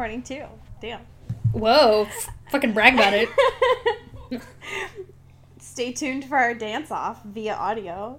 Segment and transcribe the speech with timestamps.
[0.00, 0.46] Recording too.
[0.80, 1.02] Damn.
[1.52, 2.08] Whoa,
[2.50, 3.28] fucking brag about it.
[5.58, 8.18] Stay tuned for our dance off via audio.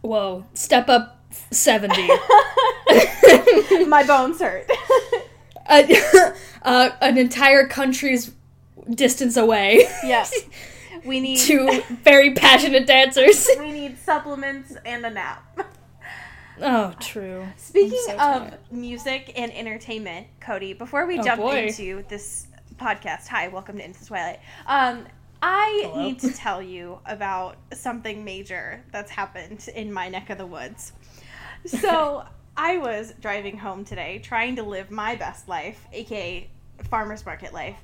[0.00, 1.94] Whoa, step up 70.
[3.86, 4.66] My bones hurt.
[5.66, 5.82] uh,
[6.62, 8.32] uh, an entire country's
[8.88, 9.86] distance away.
[10.04, 10.32] yes.
[11.04, 13.46] We need Two very passionate dancers.
[13.58, 15.66] we need supplements and a nap.
[16.60, 17.46] Oh, true.
[17.56, 18.58] Speaking so of tired.
[18.70, 21.66] music and entertainment, Cody, before we Oh, jump boy.
[21.66, 22.46] into this
[22.76, 24.40] podcast, hi, welcome to Into the Twilight.
[24.66, 25.06] Um,
[25.42, 26.02] I Hello.
[26.02, 30.92] need to tell you about something major that's happened in my neck of the woods.
[31.66, 32.24] So
[32.56, 36.48] I was driving home today, trying to live my best life, aka
[36.88, 37.76] farmers market life,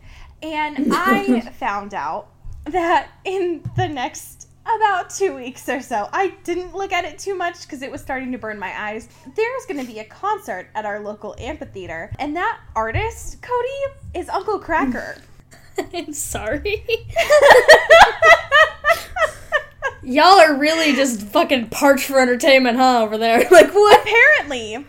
[0.43, 2.29] and I found out
[2.67, 4.40] that in the next
[4.77, 8.01] about two weeks or so, I didn't look at it too much because it was
[8.01, 9.09] starting to burn my eyes.
[9.35, 14.29] There's going to be a concert at our local amphitheater, and that artist, Cody, is
[14.29, 15.21] Uncle Kracker.
[15.95, 16.85] I'm sorry.
[20.03, 23.41] Y'all are really just fucking parched for entertainment, huh, over there?
[23.51, 24.01] Like, what?
[24.01, 24.87] Apparently,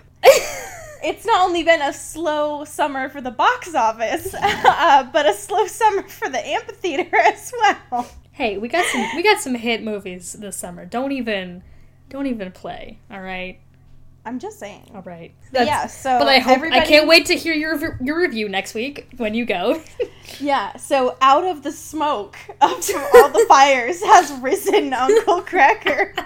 [1.03, 5.66] it's not only been a slow summer for the box office, uh, but a slow
[5.67, 8.09] summer for the amphitheater as well.
[8.31, 10.85] Hey, we got some we got some hit movies this summer.
[10.85, 11.63] Don't even
[12.09, 13.59] don't even play, all right?
[14.25, 14.91] I'm just saying.
[14.93, 15.33] All right.
[15.51, 18.73] But yeah, so But I hope I can't wait to hear your your review next
[18.73, 19.81] week when you go.
[20.39, 22.71] Yeah, so out of the smoke of
[23.13, 26.13] all the fires has risen Uncle Kracker.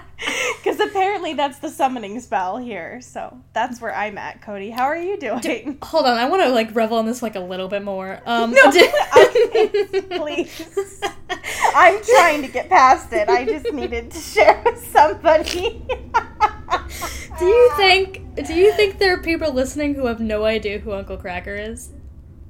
[0.64, 3.02] Because apparently that's the summoning spell here.
[3.02, 4.70] So that's where I'm at, Cody.
[4.70, 5.76] How are you doing?
[5.82, 8.20] Hold on, I want to like revel in this like a little bit more.
[8.24, 11.02] Um, No, I- please.
[11.74, 13.28] I'm trying to get past it.
[13.28, 15.84] I just needed to share with somebody.
[17.38, 20.92] do you think do you think there are people listening who have no idea who
[20.92, 21.90] Uncle Kracker is?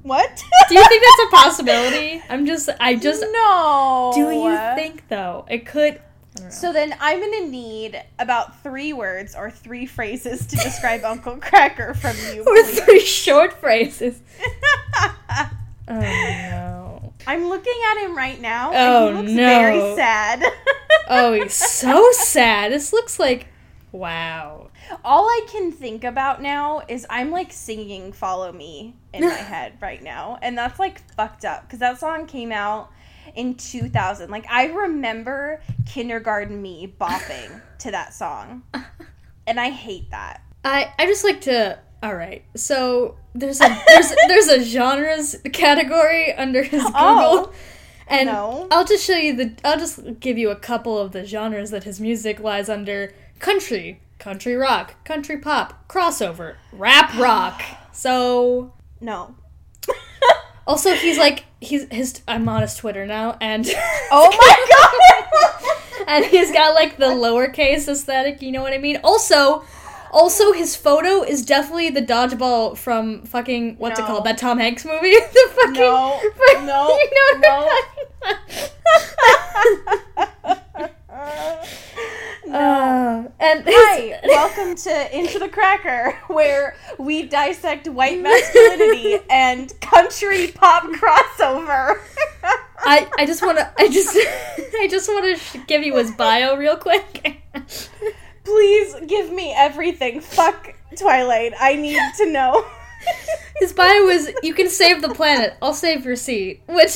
[0.07, 0.43] What?
[0.69, 2.21] Do you think that's a possibility?
[2.29, 4.11] I'm just I just no.
[4.15, 5.95] do you think though it could?
[5.95, 5.99] I
[6.35, 6.49] don't know.
[6.51, 11.95] So then I'm gonna need about three words or three phrases to describe Uncle Kracker
[11.95, 12.41] from you.
[12.41, 12.79] or please.
[12.81, 14.21] three short phrases.
[15.89, 17.13] Oh no.
[17.25, 18.71] I'm looking at him right now.
[18.73, 19.45] Oh, and he looks no.
[19.47, 20.43] very sad.
[21.09, 22.71] Oh, he's so sad.
[22.73, 23.47] This looks like
[23.93, 24.69] wow.
[25.03, 29.73] All I can think about now is I'm like singing "Follow Me" in my head
[29.81, 32.91] right now, and that's like fucked up because that song came out
[33.35, 34.29] in 2000.
[34.29, 38.63] Like I remember kindergarten me bopping to that song,
[39.45, 40.41] and I hate that.
[40.63, 41.79] I I just like to.
[42.03, 47.53] All right, so there's a there's there's a genres category under his oh, Google, Oh,
[48.07, 48.67] and no.
[48.69, 49.55] I'll just show you the.
[49.65, 53.99] I'll just give you a couple of the genres that his music lies under: country,
[54.27, 57.61] country rock, country pop, crossover, rap rock.
[57.93, 59.33] So No.
[60.67, 62.21] also he's like he's his.
[62.27, 63.65] I'm on his Twitter now, and
[64.11, 66.05] Oh my god.
[66.07, 68.41] and he's got like the lowercase aesthetic.
[68.41, 68.99] You know what I mean?
[69.03, 69.63] Also.
[70.09, 74.23] Also, his photo is definitely the dodgeball from fucking what's it called?
[74.23, 75.11] That Tom Hanks movie.
[75.11, 76.21] the fucking No,
[76.65, 77.69] no, you know no.
[82.51, 90.47] Uh, and Hi, welcome to Into the Cracker, where we dissect white masculinity and country
[90.47, 91.99] pop crossover.
[92.79, 94.15] I I just want to I just
[94.79, 97.41] I just want to sh- give you his bio real quick.
[98.45, 100.21] Please give me everything.
[100.21, 101.51] Fuck Twilight.
[101.59, 102.65] I need to know.
[103.57, 105.57] his bio was you can save the planet.
[105.61, 106.95] I'll save your seat, which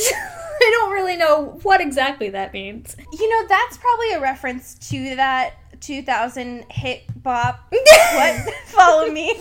[0.64, 2.96] I don't really know what exactly that means.
[3.12, 7.66] You know, that's probably a reference to that 2000 hit bop.
[7.70, 8.54] what?
[8.66, 9.34] Follow me.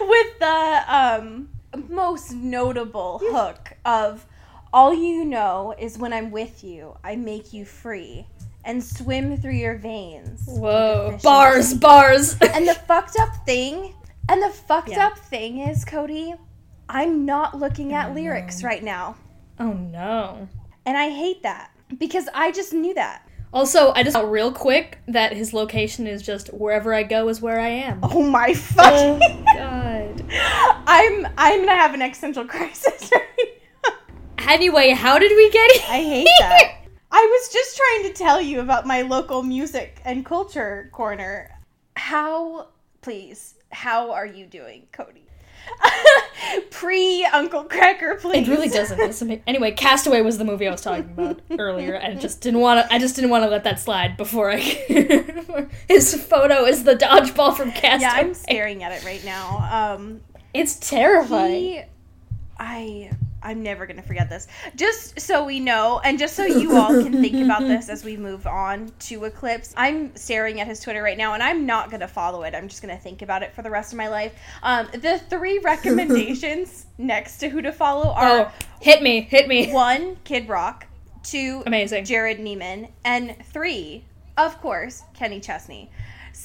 [0.00, 1.48] With the um,
[1.88, 4.26] most notable hook of
[4.72, 8.26] All you know is when I'm with you, I make you free
[8.64, 10.42] and swim through your veins.
[10.46, 12.36] Whoa, bars, bars.
[12.40, 13.94] And the fucked up thing,
[14.28, 15.06] and the fucked Yeah.
[15.06, 16.34] up thing is, Cody,
[16.88, 19.14] I'm not looking at lyrics right now.
[19.58, 20.48] Oh no.
[20.84, 23.26] And I hate that because I just knew that.
[23.52, 27.40] Also, I just thought real quick that his location is just wherever I go is
[27.40, 28.00] where I am.
[28.02, 30.24] Oh my fucking oh, God.
[30.86, 33.92] I'm I'm gonna have an existential crisis right now.
[34.46, 35.82] Anyway, how did we get here?
[35.88, 36.76] I hate that.
[37.10, 41.50] I was just trying to tell you about my local music and culture corner.
[41.96, 42.68] How,
[43.00, 45.25] please, how are you doing, Cody?
[46.70, 48.46] Pre Uncle Kracker, please.
[48.46, 48.98] It really doesn't.
[48.98, 52.60] doesn't anyway, Castaway was the movie I was talking about earlier, and I just didn't
[52.60, 52.92] want to.
[52.94, 54.58] I just didn't want to let that slide before I.
[55.88, 58.00] His photo is the dodgeball from Castaway.
[58.00, 59.94] Yeah, I'm staring at it right now.
[59.96, 60.20] Um,
[60.54, 61.52] It's terrifying.
[61.62, 61.82] he,
[62.58, 63.10] I,
[63.46, 64.48] I'm never gonna forget this.
[64.74, 68.16] Just so we know, and just so you all can think about this as we
[68.16, 72.08] move on to Eclipse, I'm staring at his Twitter right now, and I'm not gonna
[72.08, 72.54] follow it.
[72.54, 74.32] I'm just gonna think about it for the rest of my life.
[74.62, 79.72] Um, the three recommendations next to who to follow are Oh, hit me, hit me.
[79.72, 80.86] one, Kid Rock,
[81.22, 82.04] two, Amazing.
[82.04, 84.04] Jerrod Niemann, and three,
[84.36, 85.90] of course, Kenny Chesney.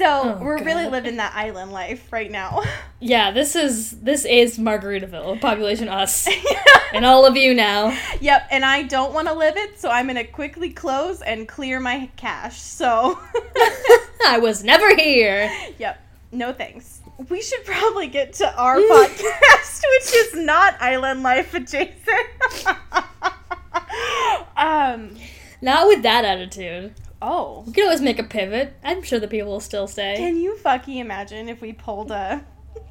[0.02, 2.64] So Oh, we're really living that island life right now.
[3.04, 6.28] Yeah, this is this is Margaritaville, population us,
[6.94, 7.98] and all of you now.
[8.20, 11.80] Yep, and I don't want to live it, so I'm gonna quickly close and clear
[11.80, 12.62] my cache.
[12.62, 13.18] So,
[14.28, 15.52] I was never here.
[15.80, 16.00] yep,
[16.32, 17.00] no thanks.
[17.28, 21.98] We should probably get to our podcast, which is not Island Life adjacent.
[24.56, 25.16] um.
[25.64, 26.94] Not with that attitude.
[27.22, 28.74] Oh, We can always make a pivot.
[28.84, 30.16] I'm sure the people will still stay.
[30.18, 32.44] can you fucking imagine if we pulled a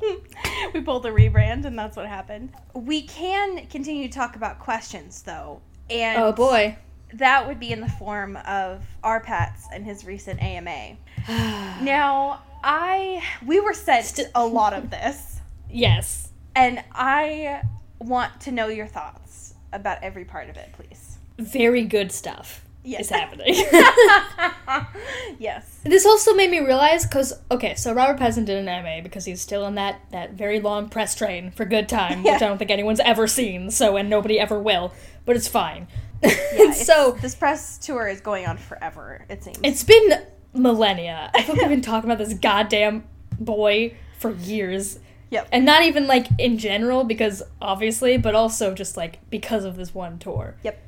[0.75, 2.51] we pulled a rebrand and that's what happened?
[2.75, 6.77] We can continue to talk about questions though, and Oh boy.
[7.15, 10.97] that would be in the form of our RPattz and his recent AMA.
[11.83, 15.41] Now, I we were sent St- a lot of this,
[15.71, 16.29] Yes.
[16.55, 17.63] and I
[17.99, 21.19] want to know your thoughts about every part of it, please.
[21.39, 23.03] Very good stuff Yes.
[23.03, 23.55] is happening.
[25.39, 25.81] yes.
[25.85, 29.41] this also made me realize because okay, so Robert Pattinson did an AMA because he's
[29.41, 32.35] still in that that very long press train for Good Time, Yeah.
[32.35, 33.71] which I don't think anyone's ever seen.
[33.71, 34.93] So and nobody ever will,
[35.25, 35.89] but it's fine.
[36.23, 36.31] Yeah,
[36.65, 39.25] it's- so this press tour is going on forever.
[39.31, 39.59] It seems.
[39.63, 40.23] it's been
[40.53, 41.31] millennia.
[41.35, 43.05] I think we've been talking about this goddamn
[43.39, 44.99] boy for years.
[45.31, 45.49] Yep.
[45.53, 49.95] And not even like in general, because obviously, but also just like because of this
[49.95, 50.57] one tour.
[50.63, 50.79] yep.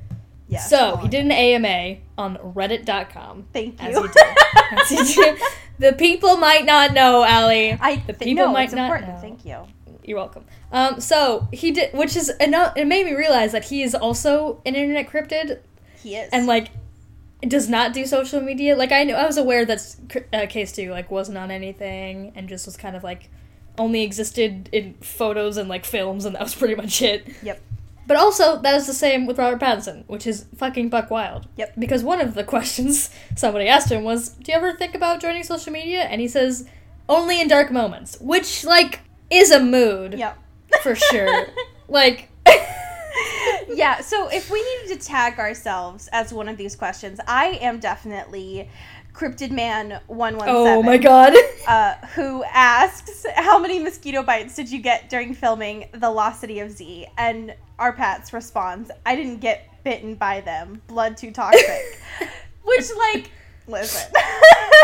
[0.47, 0.59] Yeah.
[0.59, 3.47] so he did an AMA on Reddit.com.
[3.53, 4.01] Thank As you.
[4.03, 4.37] he did.
[4.71, 5.39] As he did.
[5.79, 7.71] The people might not know, Allie.
[7.71, 9.15] I the people no, might not important.
[9.15, 9.19] know.
[9.19, 9.57] Thank you.
[10.03, 10.45] You're welcome.
[10.71, 12.77] Um, so he did, which is enough.
[12.77, 15.59] It made me realize that he is also an internet cryptid,
[16.01, 16.29] He is.
[16.31, 16.69] and like
[17.41, 18.75] does not do social media.
[18.75, 19.79] Like I knew, I was aware that
[20.31, 23.29] uh, KStew like wasn't on anything and just was kind of like
[23.79, 27.27] only existed in photos and like films, and that was pretty much it.
[27.41, 27.59] Yep.
[28.05, 31.47] But also, that is the same with Robert Pattinson, which is fucking buck wild.
[31.57, 31.73] Yep.
[31.79, 35.43] Because one of the questions somebody asked him was, "Do you ever think about joining
[35.43, 36.67] social media?" And he says,
[37.07, 40.37] "Only in dark moments," which like is a mood Yep.
[40.81, 41.47] for sure.
[41.87, 42.29] like,
[43.69, 47.79] yeah, so if we needed to tag ourselves as one of these questions, I am
[47.79, 48.69] definitely
[49.13, 50.67] Cryptid Man one one seven.
[50.67, 51.33] oh my god.
[51.67, 56.59] Uh, who asks how many mosquito bites did you get during filming The Lost City
[56.59, 57.07] of Z?
[57.17, 60.81] And RPattz responds, "I didn't get bitten by them.
[60.87, 61.99] Blood too toxic."
[62.63, 63.31] Which, like,
[63.67, 64.11] listen,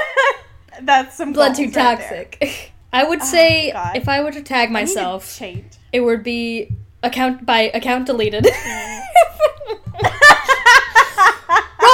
[0.81, 2.71] that's some Blood too right toxic.
[2.93, 3.95] I would oh say God.
[3.95, 5.39] if I were to tag to myself,
[5.93, 6.71] it would be
[7.03, 8.45] account by account deleted.
[8.45, 9.01] Mm.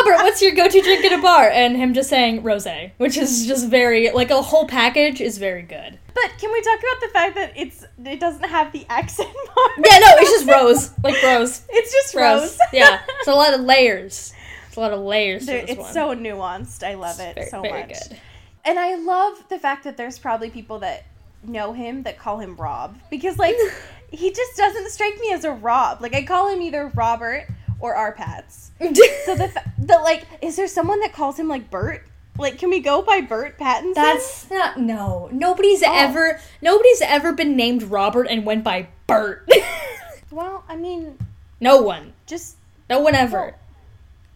[0.06, 1.50] Robert, what's your go-to drink at a bar?
[1.50, 5.62] And him just saying rosé, which is just very like a whole package is very
[5.62, 5.98] good.
[6.14, 9.72] But can we talk about the fact that it's it doesn't have the accent mark?
[9.78, 12.42] Yeah, no, it's just rose, like rose, It's just rose.
[12.42, 12.58] rose.
[12.74, 14.34] yeah, it's a lot of layers.
[14.68, 15.94] It's a lot of layers to There- it's one.
[15.94, 16.86] so nuanced.
[16.86, 18.10] I love it very, so very much.
[18.10, 18.18] good.
[18.66, 21.06] And I love the fact that there's probably people that
[21.44, 23.56] know him that call him Rob because like
[24.12, 26.02] he just doesn't strike me as a Rob.
[26.02, 27.48] Like I call him either Robert
[27.80, 28.70] or RPattz.
[29.26, 32.04] So the fa- the like is there someone that calls him like Bert?
[32.38, 33.96] Like can we go by Bert Pattinson?
[33.96, 35.30] That's not no.
[35.32, 35.92] Nobody's Oh.
[35.94, 39.50] ever nobody's ever been named Robert and went by Bert.
[40.32, 41.18] well, I mean,
[41.62, 42.14] no one.
[42.28, 42.58] just
[42.90, 43.56] No one ever.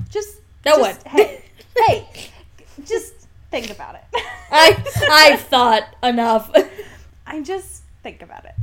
[0.10, 1.16] just No just- one.
[1.18, 1.44] Hey,
[1.78, 2.08] hey,
[2.86, 3.14] just
[3.52, 4.04] think about it.
[4.52, 4.76] I
[5.12, 6.52] I've thought enough.
[7.28, 8.54] I just think about it.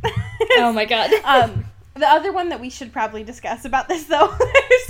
[0.59, 1.11] oh my god.
[1.25, 1.64] um,
[1.96, 4.34] the other one that we should probably discuss about this, though,
[4.70, 4.86] is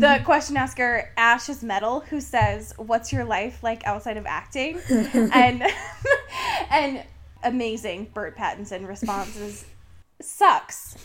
[0.00, 4.80] the question asker Ash is Metal, who says, "What's your life like outside of acting?"
[4.90, 5.62] and
[6.70, 7.02] and
[7.42, 9.64] amazing Bert Pattinson responses,
[10.20, 10.96] "Sucks,"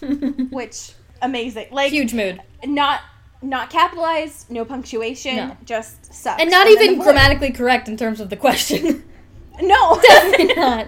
[0.52, 0.92] which
[1.22, 2.42] amazing, like Huge mood.
[2.66, 3.02] not
[3.42, 5.58] not capitalized, no punctuation, No.
[5.66, 6.42] just sucks.
[6.42, 9.04] And not then even grammatically correct in terms of the question.
[9.62, 10.00] No.
[10.02, 10.88] Definitely not.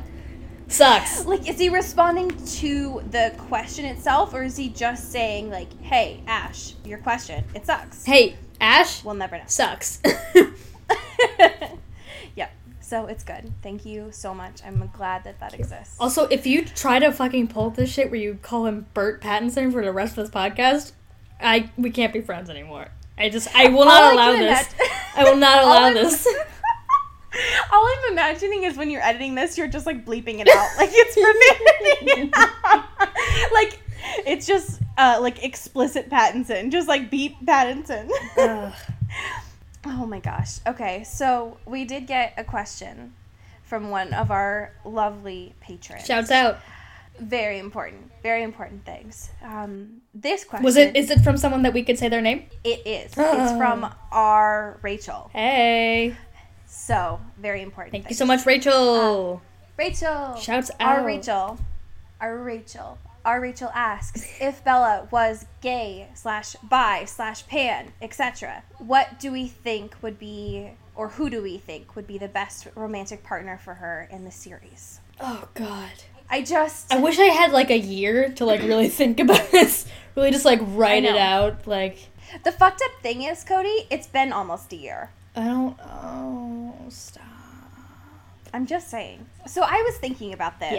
[0.72, 1.25] Sucks.
[1.25, 6.22] like, is he responding to the question itself, or is he just saying like, "Hey,
[6.28, 9.44] Ash, your question, it sucks." Hey, Ash We'll never know.
[9.48, 10.00] sucks.
[12.36, 12.51] yep.
[12.80, 13.51] So it's good.
[13.62, 14.62] Thank you so much.
[14.66, 15.96] I'm glad that that exists.
[16.00, 19.72] also, if you try to fucking pull this shit where you call him Bert Pattinson
[19.72, 20.92] for the rest of this podcast,
[21.40, 22.88] I we can't be friends anymore.
[23.18, 24.42] I just I will not I allow this.
[24.74, 26.28] imagine- I will not allow this.
[27.72, 30.90] All I'm imagining is when you're editing this, you're just like bleeping it out, like
[30.92, 31.16] it's
[32.06, 32.32] profanity.
[33.54, 33.80] like
[34.28, 38.10] it's just uh, like explicit Pattinson, just like beep Pattinson.
[39.84, 40.60] Oh my gosh.
[40.68, 43.14] Okay, so we did get a question
[43.64, 46.06] from one of our lovely patrons.
[46.06, 46.60] Shouts out.
[47.20, 49.32] Very important, very important things.
[49.44, 50.96] Um, this question Was it?
[50.96, 52.46] Is it from someone that we could say their name?
[52.64, 53.06] It is.
[53.08, 53.58] It's Oh.
[53.58, 55.32] from our Rachel.
[55.34, 56.16] Hey,
[56.74, 57.92] So very important.
[57.92, 58.96] thank you so much, Rachel.
[59.34, 59.42] Um,
[59.78, 60.36] Rachel.
[60.38, 61.00] Shouts out.
[61.00, 61.06] Our.
[61.06, 61.60] Rachel.
[62.22, 62.98] Our Rachel.
[63.25, 68.63] Our Rachel asks if Bella was gay slash bi slash pan etc.
[68.80, 72.68] What do we think would be, or who do we think would be the best
[72.74, 75.01] romantic partner for her in the series?
[75.20, 75.92] Oh God.
[76.30, 79.86] I just I wish I had like a year to like really think about this.
[80.16, 81.68] Really, just like write it out.
[81.68, 81.98] Like
[82.46, 83.88] the fucked up thing is Cody.
[83.90, 85.10] It's been almost a year.
[85.36, 85.78] I don't.
[85.82, 87.24] Oh, stop.
[88.54, 89.26] I'm just saying.
[89.48, 90.74] So I was thinking about this.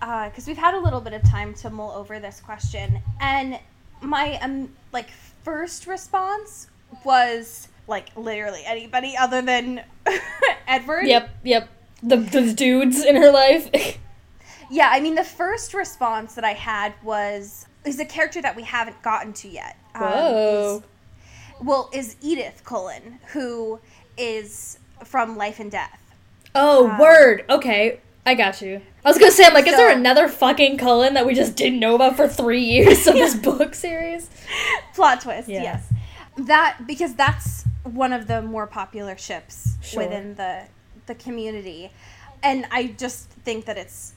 [0.00, 0.28] Yeah.
[0.28, 3.58] Because we've had a little bit of time to mull over this question, and
[4.00, 5.10] my um like
[5.44, 6.68] first response
[7.04, 9.82] was like literally anybody other than
[10.66, 11.06] Edward.
[11.06, 11.68] Yep, yep.
[12.02, 13.70] The the dudes in her life.
[14.72, 18.62] Yeah, I mean the first response that I had was is a character that we
[18.62, 19.76] haven't gotten to yet.
[19.96, 20.76] Um, Whoa.
[20.76, 20.82] is-
[21.66, 23.80] well, is Edith Cullen, who
[24.20, 25.98] is from Life and Death.
[26.54, 27.44] oh, Um, word.
[27.48, 28.80] Okay, I got you.
[29.04, 31.80] I was gonna say, I'm like, is there another fucking Cullen that we just didn't
[31.80, 34.28] know about for three years of this book series?
[34.94, 35.62] plot twist Yeah.
[35.62, 35.92] yes
[36.36, 40.02] that because that's one of the more popular ships Sure.
[40.04, 40.62] within the
[41.06, 41.90] the community
[42.42, 44.12] and i just think that it's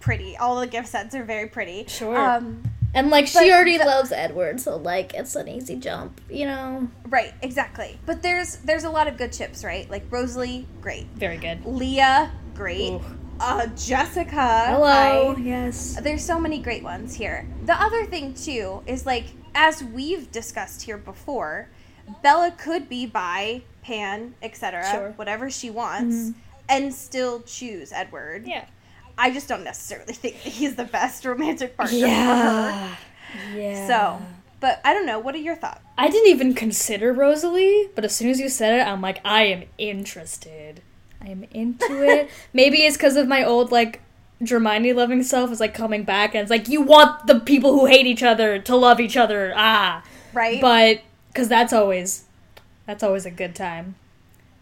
[0.00, 2.16] pretty all the gift sets are very pretty Sure.
[2.16, 2.62] um
[2.98, 6.46] And like, But she already the- loves Edward, so like, it's an easy jump, you
[6.46, 6.88] know.
[7.06, 11.36] right exactly but there's there's a lot of good ships, right like rosalie great Very
[11.36, 11.64] good.
[11.64, 13.00] leah great Ooh.
[13.40, 15.34] uh jessica Hello.
[15.36, 15.98] I- yes.
[16.02, 17.46] there's so many great ones here.
[17.66, 21.68] The other thing too is like as we've discussed here before,
[22.22, 25.10] Bella could be bi pan, etc., Sure.
[25.16, 26.32] whatever she wants,
[26.68, 28.46] and still choose Edward.
[28.46, 28.64] Yeah.
[29.18, 32.08] I just don't necessarily think that he's the best romantic partner for her.
[32.08, 32.96] Yeah.
[33.54, 33.86] Yeah.
[33.86, 34.22] So,
[34.60, 35.18] but I don't know.
[35.18, 35.80] What are your thoughts?
[35.98, 39.42] I didn't even consider Rosalie, but as soon as you said it, I'm like, I
[39.44, 40.80] am interested.
[41.20, 42.30] I am into it.
[42.52, 44.00] Maybe it's because of my old like
[44.48, 47.86] Hermione loving self is like coming back, and it's like you want the people who
[47.86, 49.52] hate each other to love each other.
[49.56, 50.60] Ah, Right?
[50.60, 51.00] but
[51.32, 52.24] because that's always
[52.86, 53.96] that's always a good time.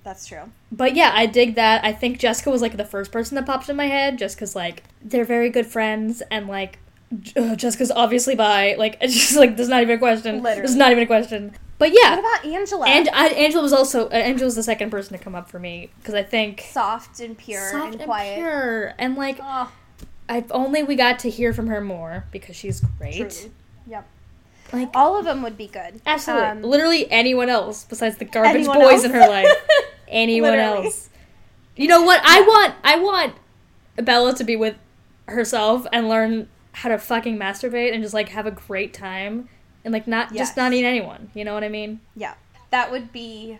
[0.07, 0.53] That's true.
[0.71, 1.85] But yeah, I dig that.
[1.85, 4.55] I think Jessica was like the first person that popped in my head, just because
[4.55, 6.79] like they're very good friends, and like
[7.37, 10.37] uh, Jessica's obviously bi Like it's just like there's not even a question.
[10.45, 10.61] Literally.
[10.61, 11.57] There's not even a question.
[11.79, 12.11] But yeah.
[12.15, 12.89] What about Angela?
[12.89, 15.59] and I, Angela was also uh, Angela was the second person to come up for
[15.59, 18.37] me because I think soft and pure soft and and quiet.
[18.37, 19.73] pure, and like Oh,
[20.29, 23.15] if only we got to hear from her more because she's great.
[23.17, 23.51] truly.
[23.89, 24.07] Yep.
[24.73, 26.01] Like All of them would be good.
[26.07, 29.05] absolutely, Um, literally anyone else besides the garbage boys else?
[29.05, 29.49] in her life.
[30.09, 30.87] anyone Literally.
[30.87, 31.09] else.
[31.77, 32.21] You know what?
[32.25, 33.35] I want I want
[33.97, 34.77] Bella to be with
[35.27, 39.49] herself and learn how to fucking masturbate and just like have a great time
[39.85, 40.49] and like not Yes.
[40.49, 41.31] just not need anyone.
[41.35, 42.01] You know what I mean?
[42.15, 42.35] Yeah,
[42.71, 43.59] that would be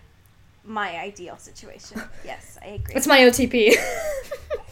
[0.65, 2.03] my ideal situation.
[2.25, 2.95] Yes, I agree.
[2.95, 3.75] It's my OTP.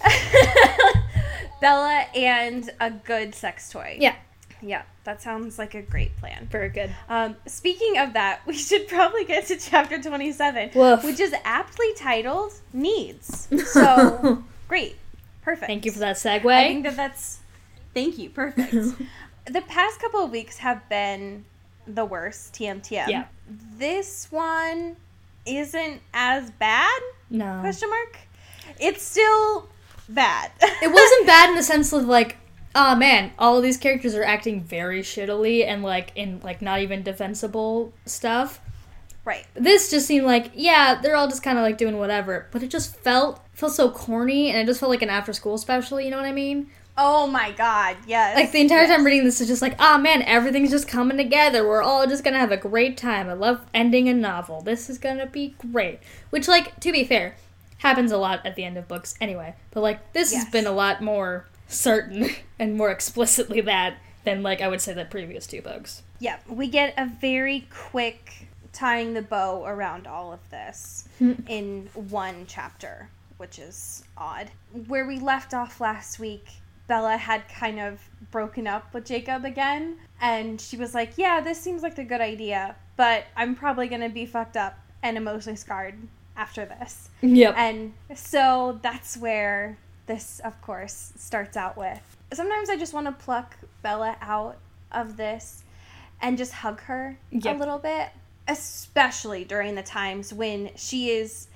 [1.61, 3.97] Bella and a good sex toy.
[4.01, 4.17] yeah,
[4.67, 6.49] Yeah, that sounds like a great plan.
[6.51, 6.91] very good.
[7.09, 11.05] Um, speaking of that, we should probably get to chapter 27, Woof.
[11.05, 13.49] which is aptly titled Needs.
[13.67, 14.97] So, great.
[15.43, 15.67] Perfect.
[15.67, 16.51] Thank you for that segue.
[16.51, 17.41] I think that that's.
[17.93, 18.31] Thank you.
[18.31, 18.73] Perfect.
[19.45, 21.45] the past couple of weeks have been
[21.87, 22.55] the worst.
[22.55, 23.09] TMTM.
[23.09, 23.25] Yeah.
[23.77, 24.97] This one
[25.45, 27.03] isn't as bad?
[27.29, 27.59] no.
[27.61, 28.19] Question mark.
[28.81, 29.69] It's still
[30.09, 30.51] bad.
[30.61, 32.37] it wasn't bad in the sense of like
[32.75, 36.81] oh man all of these characters are acting very shittily and like in like not
[36.81, 38.61] even defensible stuff
[39.25, 39.47] right.
[39.55, 42.69] this just seemed like yeah they're all just kind of like doing whatever but it
[42.69, 46.11] just felt felt so corny and it just felt like an after school special you
[46.11, 48.37] know what i mean Oh my god, yes.
[48.37, 48.89] Like the entire yes.
[48.89, 51.67] time reading this is just like, ah man, everything's just coming together.
[51.67, 53.29] We're all just gonna have a great time.
[53.29, 54.61] I love ending a novel.
[54.61, 55.99] This is gonna be great.
[56.31, 57.35] Which, like, to be fair,
[57.79, 59.57] happens a lot at the end of books anyway.
[59.73, 64.61] But like, this has been a lot more certain and more explicitly that than like
[64.61, 66.03] I would say the previous two books.
[66.19, 71.35] Yeah, we get a very quick tying the bow around all of this hmm.
[71.47, 74.51] in one chapter, which is odd.
[74.89, 76.47] Where we left off last week,
[76.87, 78.01] Bella had kind of
[78.31, 82.21] broken up with Jacob again, and she was like, Yeah, this seems like a good
[82.21, 85.97] idea, but I'm probably gonna be fucked up and emotionally scarred
[86.37, 87.11] after this.
[87.23, 87.55] Yep.
[87.57, 92.01] And so that's where this, of course, starts out with.
[92.33, 94.59] Sometimes I just want to pluck Bella out
[94.93, 95.63] of this
[96.21, 97.57] and just hug her Yep.
[97.57, 98.09] a little bit,
[98.49, 101.49] especially during the times when she is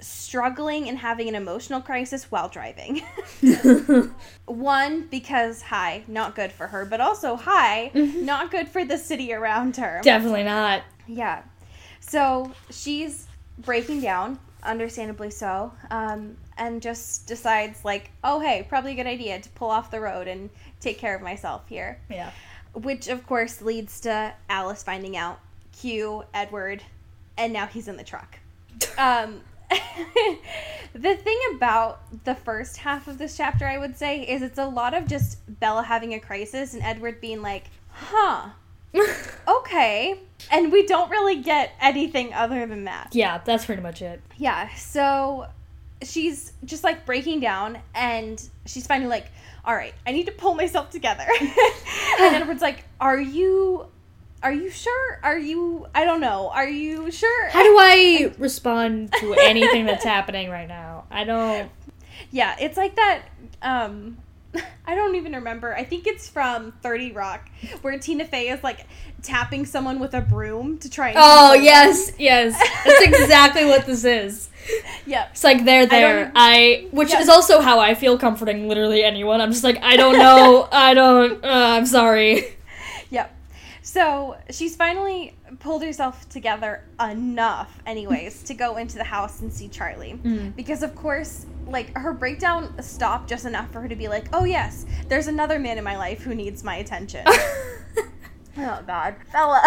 [0.00, 3.02] struggling and having an emotional crisis while driving.
[4.46, 9.32] One, because hi, not good for her, but also hi, not good for the city
[9.32, 10.00] around her.
[10.02, 10.82] Definitely not.
[11.06, 11.42] Yeah.
[12.00, 13.26] So she's
[13.58, 19.40] breaking down, understandably so, um, and just decides, like, oh, hey, probably a good idea
[19.40, 21.98] to pull off the road and take care of myself here.
[22.10, 22.30] Yeah.
[22.74, 25.40] Which, of course, leads to Alice finding out,
[25.72, 26.82] Q, Edward,
[27.36, 28.38] and now he's in the truck.
[28.98, 29.40] Um,
[30.94, 34.66] the thing about the first half of this chapter, I would say, is it's a
[34.66, 38.50] lot of just Bella having a crisis and Edward being like, huh,
[39.48, 40.20] okay.
[40.50, 43.08] And we don't really get anything other than that.
[43.12, 44.20] Yeah, that's pretty much it.
[44.36, 45.46] Yeah, so
[46.02, 49.26] she's just like breaking down and she's finally like,
[49.64, 51.24] all right, I need to pull myself together.
[51.40, 53.86] and Edward's like, are you.
[54.42, 55.20] Are you sure?
[55.22, 56.50] Are you I don't know.
[56.52, 57.48] Are you sure?
[57.48, 61.04] How do I respond to anything that's happening right now?
[61.10, 61.70] I don't.
[62.30, 63.22] Yeah, it's like that.
[63.62, 64.18] Um,
[64.86, 65.74] I don't even remember.
[65.74, 67.48] I think it's from Thirty Rock,
[67.80, 68.86] where Tina Fey is like
[69.22, 71.08] tapping someone with a broom to try.
[71.08, 71.64] and Oh console them.
[71.64, 72.70] yes, yes.
[72.84, 74.50] That's exactly what this is.
[75.06, 75.28] Yep.
[75.32, 76.20] It's like they're there.
[76.22, 77.20] even- I, which Yeah.
[77.20, 79.40] is also how I feel comforting literally anyone.
[79.40, 80.68] I'm just like I don't know.
[80.72, 81.44] I don't.
[81.44, 82.56] Uh, I'm sorry.
[83.10, 83.30] Yep.
[83.82, 89.68] So she's finally pulled herself together enough, anyways, to go into the house and see
[89.68, 90.18] Charlie.
[90.24, 90.56] Mm.
[90.56, 94.44] Because, of course, like her breakdown stopped just enough for her to be like, oh,
[94.44, 97.24] yes, there's another man in my life who needs my attention.
[98.58, 99.16] oh, God.
[99.32, 99.62] Bella.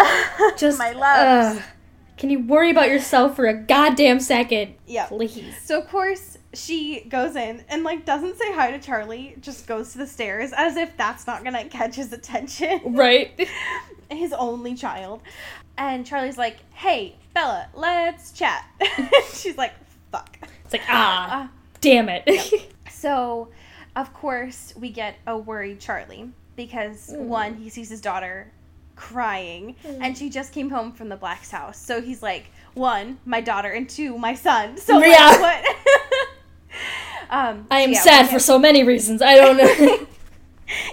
[0.58, 1.56] Just my love.
[1.56, 1.62] ugh.
[2.18, 5.08] Can you worry about yourself for a goddamn second, Yep.
[5.08, 5.54] please?
[5.62, 9.92] So, of course, she goes in and, like, doesn't say hi to Charlie, just goes
[9.92, 12.80] to the stairs as if that's not gonna catch his attention.
[12.86, 13.48] Right.
[14.10, 15.22] his only child.
[15.76, 18.64] And Charlie's like, hey, Bella, let's chat.
[19.32, 19.74] She's like,
[20.10, 20.36] fuck.
[20.64, 21.48] It's like ah, Uh,
[21.80, 22.68] damn it.
[22.90, 23.48] so,
[23.94, 28.50] of course, we get a worried Charlie because, one, he sees his daughter
[28.98, 31.78] crying and she just came home from the Black's house.
[31.80, 34.76] So he's like, one, my daughter, and two, my son.
[34.76, 35.40] So, like, Yeah.
[35.40, 35.64] what?
[37.30, 39.22] um, I am yeah, sad for so many reasons.
[39.22, 40.06] I don't know.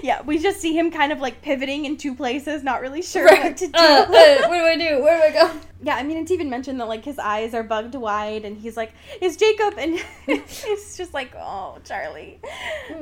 [0.01, 3.25] Yeah, we just see him kind of like pivoting in two places, not really sure
[3.25, 3.43] Right.
[3.43, 3.73] what to do.
[3.77, 5.03] Uh, uh, what do I do?
[5.03, 5.59] Where do I go?
[5.83, 8.77] Yeah, I mean, it's even mentioned that like his eyes are bugged wide, and he's
[8.77, 12.39] like, "Is Jacob?" And it's just like, "Oh, Charlie,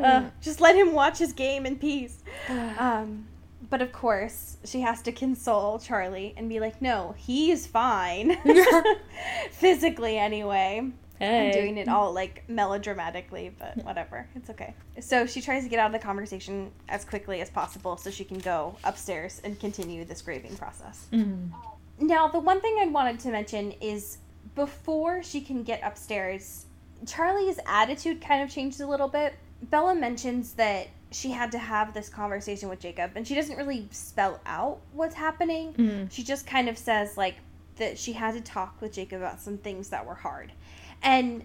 [0.01, 3.27] uh, just let him watch his game in peace." Um,
[3.73, 8.37] but of course, she has to console Charlie and be like, "No, he's fine,
[9.51, 14.27] physically anyway." I'm doing it all like melodramatically, but whatever.
[14.35, 14.75] It's okay.
[14.99, 18.23] So she tries to get out of the conversation as quickly as possible so she
[18.23, 21.07] can go upstairs and continue this grieving process.
[21.11, 21.49] Mm.
[21.99, 24.19] Now, the one thing I wanted to mention is
[24.53, 26.67] before she can get upstairs,
[27.07, 29.33] Charlie's attitude kind of changes a little bit.
[29.63, 33.87] Bella mentions that she had to have this conversation with Jacob, and she doesn't really
[33.91, 35.73] spell out what's happening.
[35.73, 36.11] Mm.
[36.11, 37.35] She just kind of says, like,
[37.77, 40.51] that she had to talk with Jacob about some things that were hard.
[41.01, 41.43] And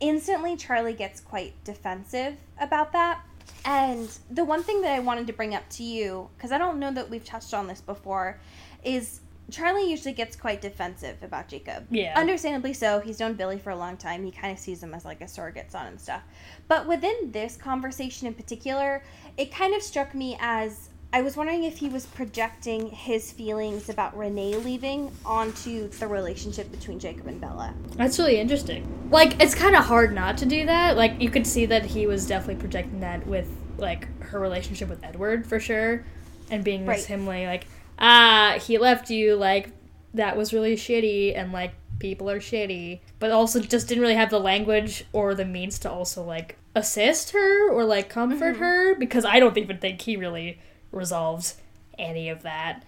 [0.00, 3.22] instantly, Charlie gets quite defensive about that.
[3.64, 6.78] And the one thing that I wanted to bring up to you, because I don't
[6.78, 8.38] know that we've touched on this before,
[8.84, 9.20] is
[9.52, 11.86] Charlie usually gets quite defensive about Jacob.
[11.90, 12.18] Yeah.
[12.18, 13.00] Understandably so.
[13.00, 14.24] He's known Billy for a long time.
[14.24, 16.22] He kind of sees him as like a surrogate son and stuff.
[16.68, 19.02] But within this conversation in particular,
[19.36, 23.88] it kind of struck me as I was wondering if he was projecting his feelings
[23.88, 27.74] about Renee leaving onto the relationship between Jacob and Bella.
[27.96, 28.86] That's really interesting.
[29.10, 30.96] Like, it's kind of hard not to do that.
[30.96, 35.02] Like, you could see that he was definitely projecting that with, like, her relationship with
[35.02, 36.04] Edward, for sure.
[36.48, 36.98] And being Right.
[36.98, 37.66] this him, like,
[38.00, 39.70] ah, he left you, like,
[40.14, 44.30] that was really shitty, and, like, people are shitty, but also just didn't really have
[44.30, 49.24] the language or the means to also like assist her or like comfort her because
[49.24, 50.58] I don't even think he really
[50.90, 51.54] resolved
[51.98, 52.84] any of that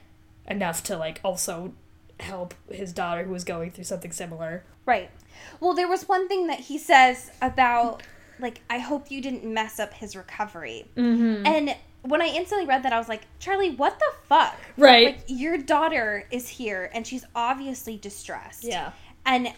[0.48, 1.74] enough to like also
[2.18, 4.64] help his daughter who was going through something similar.
[4.86, 5.10] Right.
[5.60, 8.02] Well, there was one thing that he says about
[8.40, 10.86] like I hope you didn't mess up his recovery.
[10.96, 11.46] Mm-hmm.
[11.46, 14.56] And when I instantly read that, I was like, Charlie, what the fuck?
[14.76, 15.06] Right.
[15.16, 18.64] Like your daughter is here, and she's obviously distressed.
[18.64, 18.92] yeah.
[19.24, 19.52] And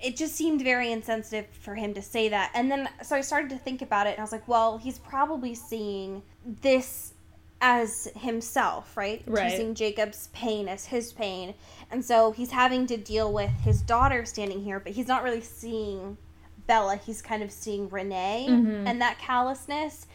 [0.00, 2.52] it just seemed very insensitive for him to say that.
[2.54, 4.98] And then so I started to think about it, and I was like, well, he's
[5.00, 6.22] probably seeing
[6.62, 7.14] this
[7.60, 9.24] as himself, right?
[9.26, 9.56] Right.
[9.56, 11.54] Seeing Jacob's pain as his pain.
[11.90, 15.40] And so he's having to deal with his daughter standing here, but he's not really
[15.40, 16.16] seeing
[16.68, 16.94] Bella.
[17.04, 18.86] He's kind of seeing Renee Mhm.
[18.86, 20.06] and that callousness.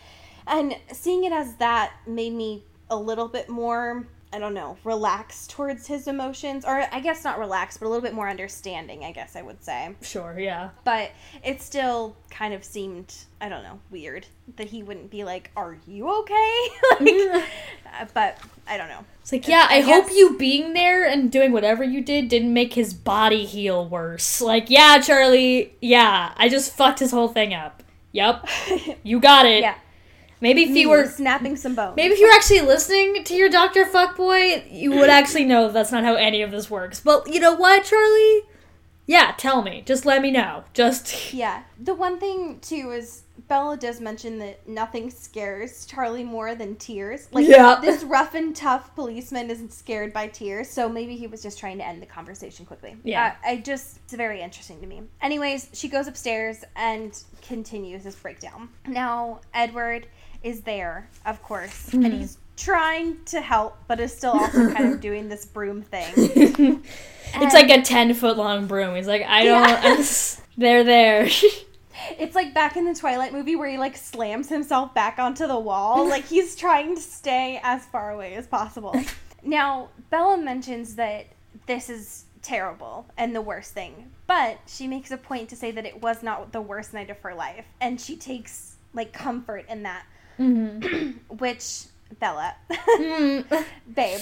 [0.47, 5.49] And seeing it as that made me a little bit more, I don't know, relaxed
[5.51, 6.65] towards his emotions.
[6.65, 9.63] Or I guess not relaxed, but a little bit more understanding, I guess I would
[9.63, 9.95] say.
[10.01, 10.69] Sure, yeah.
[10.83, 11.11] But
[11.43, 14.25] it still kind of seemed, I don't know, weird
[14.57, 16.67] that he wouldn't be like, Are you okay?
[16.99, 17.43] like,
[18.01, 19.05] uh, but I don't know.
[19.21, 22.27] It's like, yeah, I, I hope guess- you being there and doing whatever you did
[22.27, 24.41] didn't make his body heal worse.
[24.41, 27.81] Like, yeah, Charlie, yeah, I just fucked his whole thing up.
[28.11, 28.47] Yep,
[29.03, 29.61] you got it.
[29.61, 29.75] Yeah.
[30.43, 31.95] Maybe if you were snapping some bones.
[31.95, 33.85] maybe if you were actually listening to your Dr.
[33.85, 36.99] Fuckboy, you would actually know that's not how any of this works.
[36.99, 38.41] But you know what, Charlie?
[39.05, 39.83] Yeah, tell me.
[39.85, 40.65] Just let me know.
[40.73, 41.63] Just Yeah.
[41.79, 47.27] The one thing too is Bella does mention that nothing scares Charlie more than tears.
[47.31, 47.79] Like Yeah.
[47.81, 51.77] this rough and tough policeman isn't scared by tears, so maybe he was just trying
[51.79, 52.95] to end the conversation quickly.
[53.03, 53.35] Yeah.
[53.45, 55.03] Uh, I just it's very interesting to me.
[55.21, 58.69] Anyways, she goes upstairs and continues this breakdown.
[58.87, 60.07] Now Edward
[60.43, 62.05] is there, of course, Mm-hmm.
[62.05, 66.13] and he's trying to help, but is still also kind of doing this broom thing.
[67.35, 68.95] it's like a ten foot long broom.
[68.95, 69.67] He's like, I don't.
[69.67, 69.81] Yeah.
[69.97, 71.27] Just- they're there.
[72.19, 75.57] It's like back in the Twilight movie where he like slams himself back onto the
[75.57, 76.07] wall.
[76.07, 78.95] Like he's trying to stay as far away as possible.
[79.43, 81.27] Now, Bella mentions that
[81.65, 85.85] this is terrible and the worst thing, but she makes a point to say that
[85.85, 87.65] it was not the worst night of her life.
[87.79, 90.05] And she takes like comfort in that,
[90.39, 91.15] Mhm.
[91.39, 91.83] which,
[92.19, 93.65] Bella, Mm.
[93.95, 94.21] babe,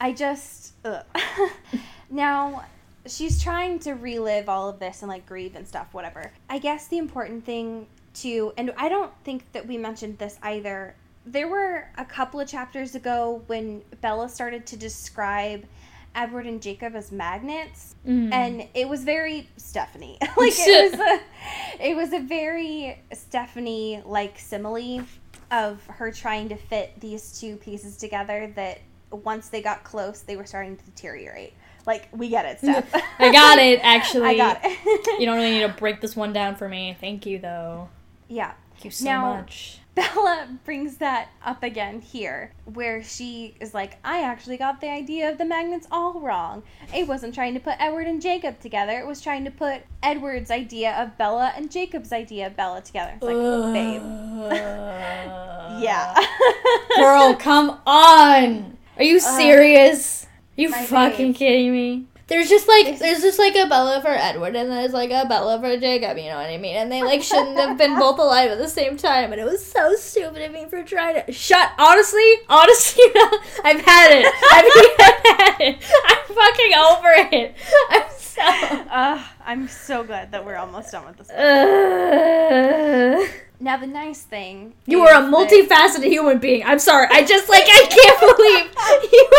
[0.00, 0.72] I just.
[2.10, 2.64] Now,
[3.06, 6.30] she's trying to relive all of this and like grieve and stuff, whatever.
[6.48, 7.88] I guess the important thing
[8.22, 10.94] to, and I don't think that we mentioned this either.
[11.26, 15.64] There were a couple of chapters ago when Bella started to describe
[16.16, 18.32] Edward and Jacob as magnets, Mhm.
[18.32, 20.18] and it was very Stephanie.
[20.36, 21.20] like it was a,
[21.88, 25.02] it was a very Stephanie like simile
[25.50, 28.50] of her trying to fit these two pieces together.
[28.56, 31.52] That once they got close, they were starting to deteriorate.
[31.86, 32.92] Like we get it, Steph.
[33.20, 33.78] I got it.
[33.84, 35.20] Actually, I got it.
[35.20, 36.96] You don't really need to break this one down for me.
[37.00, 37.88] Thank you, though.
[38.28, 38.54] yeah.
[38.72, 39.78] Thank you so Now- much.
[39.96, 45.28] Bella brings that up again here, where she is like, I actually got the idea
[45.28, 46.62] of the magnets all wrong.
[46.94, 50.52] It wasn't trying to put Edward and Jacob together, it was trying to put Edward's
[50.52, 53.14] idea of Bella and Jacob's idea of Bella together.
[53.16, 54.02] It's like, babe.
[55.78, 56.14] Yeah.
[56.96, 58.78] Girl, come on.
[58.96, 60.24] Are you uh, serious?
[60.24, 61.36] Are you fucking babe.
[61.36, 62.06] kidding me?
[62.28, 65.60] There's just like there's just like a Bella for Edward and there's like a Bella
[65.60, 66.74] for Jacob, you know what I mean?
[66.74, 69.64] And they like shouldn't have been both alive at the same time, and it was
[69.64, 71.70] so stupid of me for trying to shut.
[71.78, 73.04] Honestly, honestly,
[73.64, 74.26] I've had it.
[74.52, 75.84] I've had it.
[76.06, 77.54] I'm fucking over it.
[77.90, 78.02] I'm
[78.36, 78.42] so.
[78.90, 81.30] Ugh, I'm so glad that we're almost done with this.
[81.30, 83.26] Uh,
[83.58, 84.74] Now, the nice thing.
[84.86, 86.62] you are a that- multifaceted human being.
[86.64, 87.08] I'm sorry.
[87.10, 89.30] I just like I can't believe you.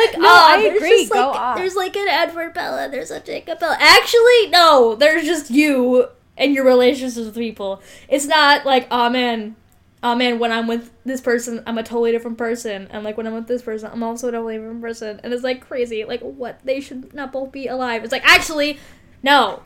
[0.00, 1.00] Like, No, oh, I there's agree.
[1.02, 1.56] just, Go like, off.
[1.58, 2.88] There's like an Edward Bella.
[2.90, 3.76] There's a Jacob Bella.
[3.78, 4.94] Actually, no.
[4.94, 7.82] There's just you and your relationships with people.
[8.08, 9.56] It's not like, oh man,
[10.02, 10.38] oh man.
[10.38, 12.88] When I'm with this person, I'm a totally different person.
[12.90, 15.20] And like when I'm with this person, I'm also a totally different person.
[15.22, 16.04] And it's like crazy.
[16.04, 16.60] Like what?
[16.64, 18.02] They should not both be alive.
[18.04, 18.78] It's like actually,
[19.22, 19.62] no.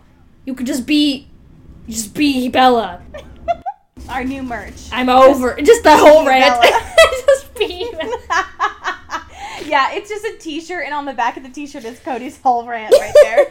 [0.47, 1.29] You could just be,
[1.88, 3.03] just be Bella.
[4.11, 4.88] Our new merch.
[4.92, 5.55] I'm over.
[5.62, 6.62] Just the whole rant.
[7.27, 7.90] Just be.
[9.64, 12.66] yeah, it's just a t-shirt, and on the back of the t-shirt is Cody's whole
[12.66, 13.47] rant right there.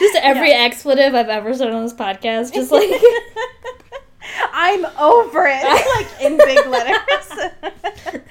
[0.00, 0.64] Just every Yeah.
[0.64, 2.52] expletive I've ever said on this podcast.
[2.52, 2.90] Just like.
[4.52, 5.64] I'm over it,
[5.96, 8.22] like in big letters.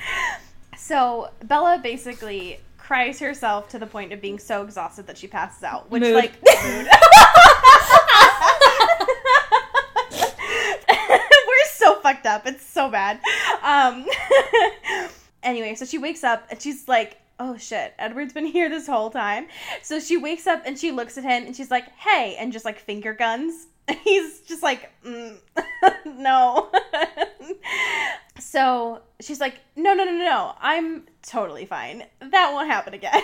[0.77, 5.63] so Bella basically cries herself to the point of being so exhausted that she passes
[5.63, 6.13] out, which Mood.
[6.13, 6.33] like.
[10.89, 12.45] We're so fucked up.
[12.45, 13.19] It's so bad.
[13.63, 14.05] Um
[15.43, 19.09] anyway, so she wakes up and she's like oh shit, Edward's been here this whole
[19.09, 19.47] time.
[19.81, 22.65] So she wakes up and she looks at him and she's like, hey, and just
[22.65, 23.67] like finger guns.
[24.03, 25.37] He's just like, mm,
[26.05, 26.71] no.
[28.39, 32.03] so she's like, no, no, no, no, no, I'm totally fine.
[32.19, 33.21] That won't happen again.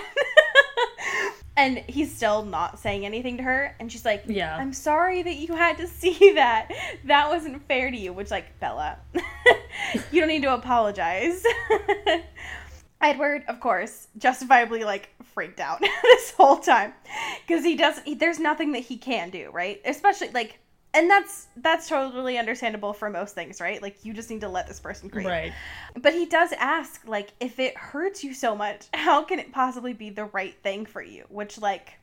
[1.58, 3.76] and he's still not saying anything to her.
[3.80, 4.56] And she's like, Yeah.
[4.56, 6.72] I'm sorry that you had to see that.
[7.06, 8.14] That wasn't fair to you.
[8.14, 8.98] Which, like, Bella,
[10.12, 11.44] you don't need to apologize.
[13.02, 16.94] Edward, of course, justifiably like freaked out this whole time
[17.52, 18.08] because he doesn't.
[18.08, 19.82] He, there's nothing that he can do, right?
[19.86, 20.60] Especially like,
[20.94, 23.82] and that's that's totally understandable for most things, right?
[23.82, 25.26] Like you just need to let this person grieve.
[25.28, 25.54] Right.
[26.02, 29.94] But he does ask, like, if it hurts you so much, how can it possibly
[29.94, 31.26] be the right thing for you?
[31.30, 31.94] Which, like,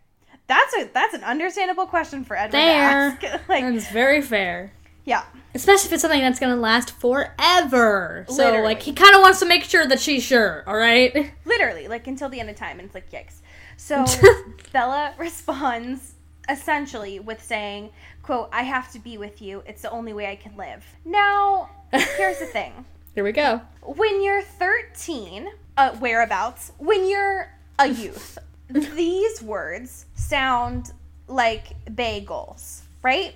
[0.47, 3.19] that's a that's an understandable question for Edward Fair.
[3.21, 3.49] to ask.
[3.49, 4.73] like, That is very fair.
[5.05, 8.25] yeah, Especially if it's something that's gonna last forever.
[8.29, 11.33] So, like, he kind of wants to make sure that she's sure, alright?
[11.45, 13.41] literally, like until the end of time, and it's like, yikes.
[13.79, 14.05] So
[14.73, 16.15] Bella responds
[16.49, 17.91] essentially with saying,
[18.23, 19.63] "quote I have to be with you.
[19.67, 22.85] It's the only way I can live." Now, here's the thing.
[23.15, 23.63] Here we go.
[23.83, 28.39] when you're 13, uh, whereabouts, when you're a youth,
[28.69, 30.93] these words sound
[31.27, 33.35] like bagels, right?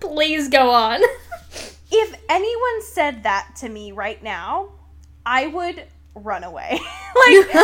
[0.00, 4.68] Please go on.10 anyone said that to me right now,
[5.24, 6.78] I would run away.
[7.28, 7.56] like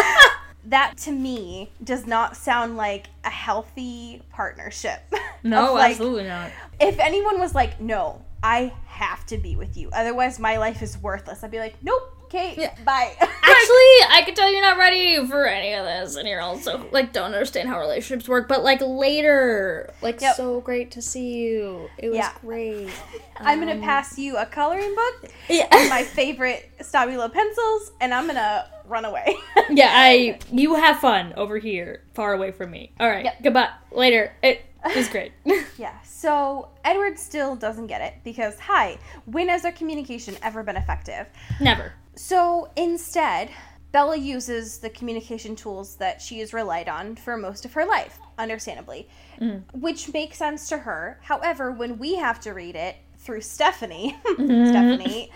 [0.67, 5.01] that to me does not sound like a healthy partnership.
[5.43, 6.51] no, like, absolutely not.
[6.81, 9.91] If anyone was like, "No, I have to be with you.
[9.93, 12.19] Otherwise my life is worthless." I'd be like, "Nope.
[12.25, 12.75] Okay, Yeah.
[12.85, 16.87] bye." Actually, I can tell you're not ready for any of this, and you're also
[16.91, 18.49] like don't understand how relationships work.
[18.49, 20.37] But like later, like Yep.
[20.37, 21.91] so great to see you.
[21.99, 22.33] It was Yeah.
[22.41, 22.89] great.
[23.37, 28.15] I'm gonna Um, pass you a coloring book Yeah, and my favorite Stabilo pencils, and
[28.15, 29.35] I'm gonna run away.
[29.71, 29.91] yeah.
[29.93, 32.93] I you have fun over here, far away from me.
[33.01, 33.43] All right, Yep.
[33.43, 33.71] goodbye.
[33.91, 34.33] Later.
[34.43, 35.33] It was great.
[35.79, 36.01] yeah.
[36.03, 41.27] So Edward still doesn't get it because, hi, when has our communication ever been effective?
[41.61, 41.93] Never.
[42.15, 43.51] So instead,
[43.93, 48.19] Bella uses the communication tools that she has relied on for most of her life,
[48.39, 49.09] understandably,
[49.41, 49.63] mm.
[49.75, 51.19] which makes sense to her.
[51.23, 54.67] However, when we have to read it through Stephanie, mm-hmm.
[54.67, 55.31] Stephanie,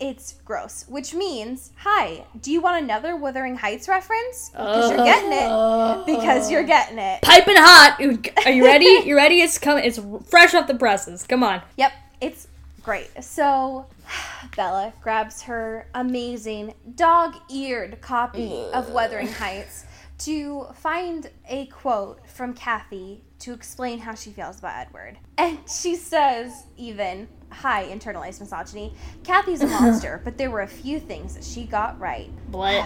[0.00, 4.50] it's gross, which means, hi, do you want another Wuthering Heights reference?
[4.50, 6.06] Because you're getting it.
[6.06, 7.20] Because you're getting it.
[7.22, 8.00] piping hot.
[8.46, 9.02] Are you ready?
[9.04, 9.42] You ready?
[9.42, 9.84] It's coming.
[9.84, 11.26] It's fresh off the presses.
[11.26, 11.60] Come on.
[11.76, 12.48] Yep, it's
[12.82, 13.10] great.
[13.22, 13.86] So
[14.56, 19.84] Bella grabs her amazing dog-eared copy of Wuthering Heights
[20.20, 25.18] to find a quote from Cathy to explain how she feels about Edward.
[25.38, 28.94] And she says even, hi, internalized misogyny,
[29.24, 32.30] Cathy's a monster, but there were a few things that she got right.
[32.50, 32.84] What?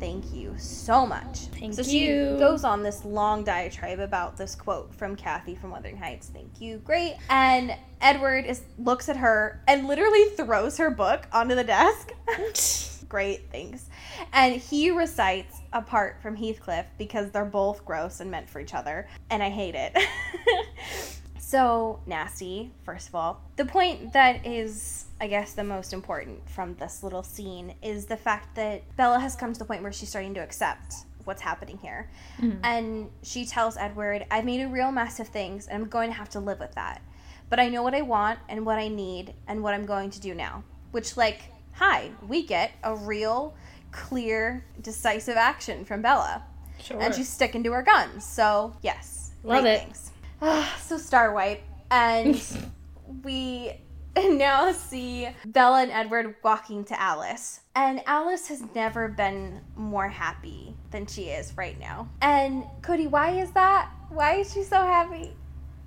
[0.00, 1.46] Thank you so much.
[1.58, 5.96] Thank so she goes on this long diatribe about this quote from Cathy from Wuthering
[5.96, 6.28] Heights.
[6.28, 7.16] Thank you, great.
[7.28, 12.12] And Edward is looks at her and literally throws her book onto the desk.
[13.08, 13.86] great, thanks.
[14.32, 18.74] And he recites a part from Heathcliff because they're both gross and meant for each
[18.74, 19.96] other, and I hate it.
[21.48, 23.40] so nasty, first of all.
[23.56, 28.18] The point that is, I guess, the most important from this little scene is the
[28.18, 31.78] fact that Bella has come to the point where she's starting to accept what's happening
[31.78, 32.10] here.
[32.38, 32.58] Mm-hmm.
[32.62, 36.16] And she tells Edward, I've made a real mess of things, and I'm going to
[36.16, 37.00] have to live with that.
[37.48, 40.20] But I know what I want and what I need and what I'm going to
[40.20, 40.64] do now.
[40.90, 43.54] Which, like, hi, we get a real,
[43.90, 46.44] clear, decisive action from Bella
[46.80, 47.00] Sure.
[47.00, 48.24] and she's sticking to her guns.
[48.24, 49.80] So yes, Love it.
[49.80, 50.07] Things.
[50.40, 52.40] Ah, so Star Wipe, and
[53.24, 53.72] we
[54.16, 60.74] now see Bella and Edward walking to Alice, and Alice has never been more happy
[60.90, 62.08] than she is right now.
[62.22, 63.90] And Cody, why is that?
[64.10, 65.32] Why is she so happy?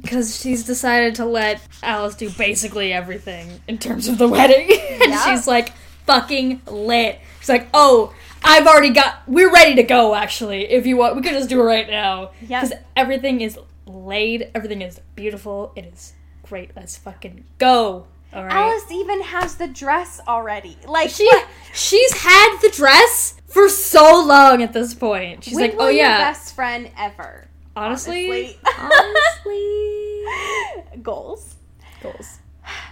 [0.00, 4.70] Because she's decided to let Alice do basically everything in terms of the wedding.
[5.02, 5.24] and Yeah.
[5.34, 5.72] she's like
[6.06, 7.18] fucking lit.
[7.40, 10.70] She's like, oh, I've already got, we're ready to go actually.
[10.70, 12.30] If you want, we could just do it right now.
[12.40, 12.62] Yeah.
[12.62, 15.72] Because everything is laid, everything is beautiful.
[15.76, 16.70] It is great.
[16.74, 18.06] Let's fucking go.
[18.32, 18.52] All right.
[18.52, 20.76] Alice even has the dress already.
[20.86, 21.48] Like she, what?
[21.74, 25.44] she's had the dress for so long at this point.
[25.44, 26.18] She's When like, oh yeah.
[26.18, 27.48] best friend ever.
[27.76, 29.04] honestly, Honestly.
[29.44, 31.02] honestly.
[31.02, 31.56] Goals.
[32.02, 32.38] Goals.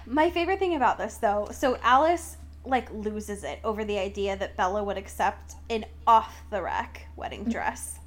[0.06, 4.56] My favorite thing about this, though, so Alice like loses it over the idea that
[4.56, 7.98] Bella would accept an off the rack wedding dress.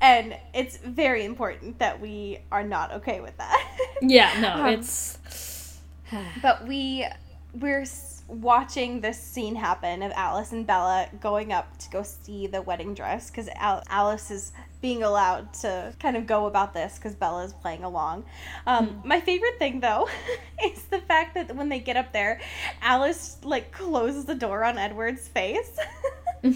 [0.00, 3.66] And it's very important that we are not okay with that.
[4.02, 5.18] Yeah, no, Um, it's
[6.42, 7.06] but we
[7.52, 7.84] we're
[8.28, 12.94] watching this scene happen of Alice and Bella going up to go see the wedding
[12.94, 17.44] dress because Al- Alice is being allowed to kind of go about this because Bella
[17.44, 18.24] is playing along.
[18.66, 20.08] Um, My favorite thing though
[20.64, 22.40] is the fact that when they get up there,
[22.82, 25.78] Alice like closes the door on Edward's face.
[26.42, 26.54] and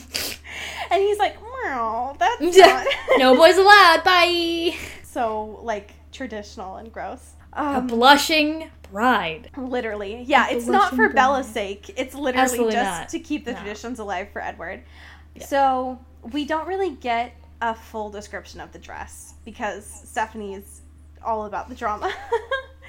[0.93, 2.87] he's like, "Meow, that's not
[3.19, 4.03] no boys allowed.
[4.05, 4.75] Bye.
[5.03, 9.51] so like traditional and gross." A Um, blushing bride.
[9.57, 10.23] Literally.
[10.27, 11.91] Yeah, A it's not for blushing Bella's sake.
[11.97, 13.09] It's literally Absolutely just not.
[13.11, 13.59] to keep the No.
[13.59, 14.83] traditions alive for Edward.
[15.37, 15.47] Yeah.
[15.47, 15.99] So,
[16.33, 17.33] we don't really get
[17.65, 20.83] a full description of the dress because Stephanie's
[21.25, 22.13] all about the drama.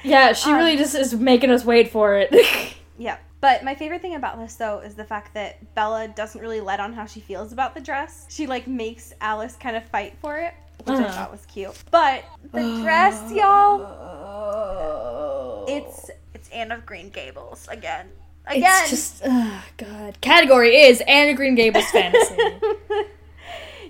[0.04, 2.32] Yeah, she Um, really just is making us wait for it.
[3.00, 3.18] yeah.
[3.42, 6.80] But my favorite thing about this though is the fact that Bella doesn't really let
[6.80, 8.28] on how she feels about the dress.
[8.30, 11.12] She like makes Alice kind of fight for it, which I Uh-huh.
[11.12, 11.74] thought was cute.
[11.90, 13.32] But the dress,
[14.36, 18.08] y'all, it's it's Anne of Green Gables again.
[18.48, 18.64] Again.
[18.84, 20.20] It's just, oh god.
[20.22, 22.36] Category is Anne of Green Gables fantasy.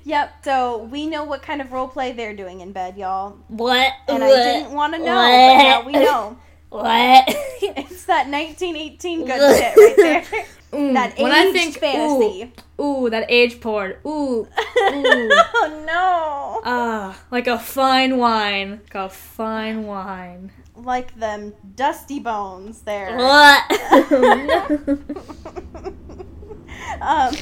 [0.06, 0.44] Yep.
[0.46, 3.38] So we know what kind of role play they're doing in bed, y'all.
[3.48, 3.92] what?
[4.08, 6.38] And I didn't want to know, but now we know.
[6.70, 7.24] What?
[7.62, 10.24] It's that 1918 good shit right there.
[10.74, 12.52] Mm, That when I aged think fantasy.
[12.82, 13.96] Ooh, ooh, that age porn.
[14.06, 14.10] Ooh,
[14.42, 14.48] ooh.
[14.78, 16.62] oh no!
[16.66, 18.82] Ah, like a fine wine.
[18.84, 20.52] Like a fine wine.
[20.76, 23.16] Like them dusty bones there.
[23.16, 23.64] What?
[27.02, 27.34] um,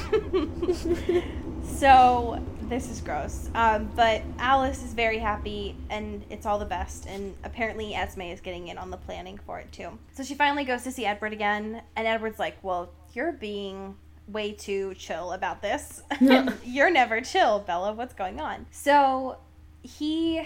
[1.64, 2.38] so
[2.74, 3.48] this is gross.
[3.54, 7.06] Um, but Alice is very happy, and it's all the best.
[7.06, 9.96] And apparently, Esme is getting in on the planning for it too.
[10.12, 13.94] So she finally goes to see Edward again, and Edward's like, "Well, you're being
[14.26, 16.02] way too chill about this.
[16.64, 17.92] you're never chill, Bella.
[17.92, 19.38] What's going on?" So
[19.82, 20.42] he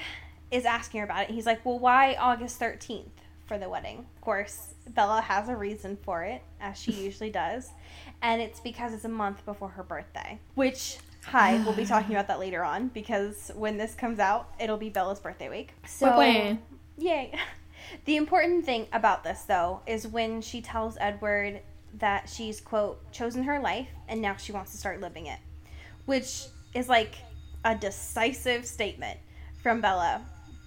[0.50, 1.30] is asking her about it.
[1.30, 3.06] He's like, "Well, why August 13th
[3.46, 7.70] for the wedding?" Of course, Bella has a reason for it, as she usually does,
[8.20, 10.38] and it's because it's a month before her birthday.
[10.56, 10.98] Which,
[11.30, 14.88] hi, we'll be talking about that later on because when this comes out, it'll be
[14.88, 15.72] Bella's birthday week.
[15.86, 16.56] So, Wah-wah.
[16.96, 17.32] yay.
[18.04, 21.62] The important thing about this, though, is when she tells Edward
[21.94, 25.38] that she's, quote, chosen her life and now she wants to start living it,
[26.04, 26.42] which
[26.74, 27.14] is like
[27.64, 29.18] a decisive statement
[29.62, 30.22] from Bella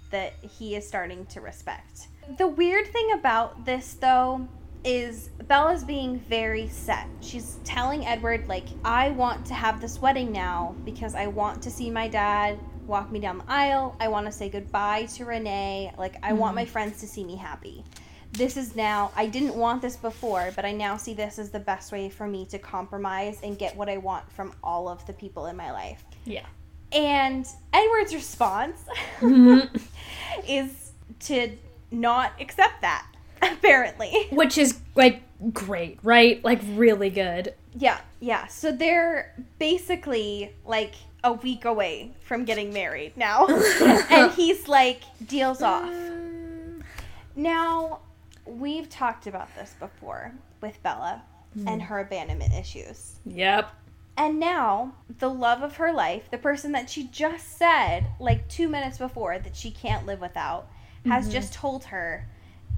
[0.10, 2.08] that he is starting to respect.
[2.40, 4.48] The weird thing about this, though,
[4.84, 7.08] is Bella's being very set.
[7.22, 11.72] She's telling Edward, like, I want to have this wedding now because I want to
[11.72, 13.96] see my dad walk me down the aisle.
[14.00, 15.94] I want to say goodbye to Renee.
[15.98, 17.84] Like, I want my friends to see me happy.
[18.34, 21.60] This is now, I didn't want this before, but I now see this as the
[21.60, 25.14] best way for me to compromise and get what I want from all of the
[25.14, 26.04] people in my life.
[26.26, 26.46] yeah.
[26.94, 28.84] And Edward's response
[29.20, 29.78] Mm-hmm.
[30.48, 30.92] is
[31.22, 31.52] to
[31.92, 33.06] not accept that,
[33.54, 34.28] apparently.
[34.32, 35.22] Which is like
[35.54, 36.44] great, right?
[36.44, 37.54] Like really good.
[37.78, 38.48] Yeah, yeah.
[38.48, 43.48] So they're basically like a week away from getting married now.
[44.10, 45.90] and he's like, deals off.
[45.90, 46.82] Mm.
[47.36, 48.00] Now,
[48.46, 51.22] we've talked about this before with Bella
[51.58, 51.68] mm.
[51.68, 53.16] and her abandonment issues.
[53.26, 53.72] Yep.
[54.18, 58.68] And now, the love of her life, the person that she just said like two
[58.68, 60.68] minutes before that she can't live without,
[61.06, 61.34] has mm-hmm.
[61.34, 62.28] just told her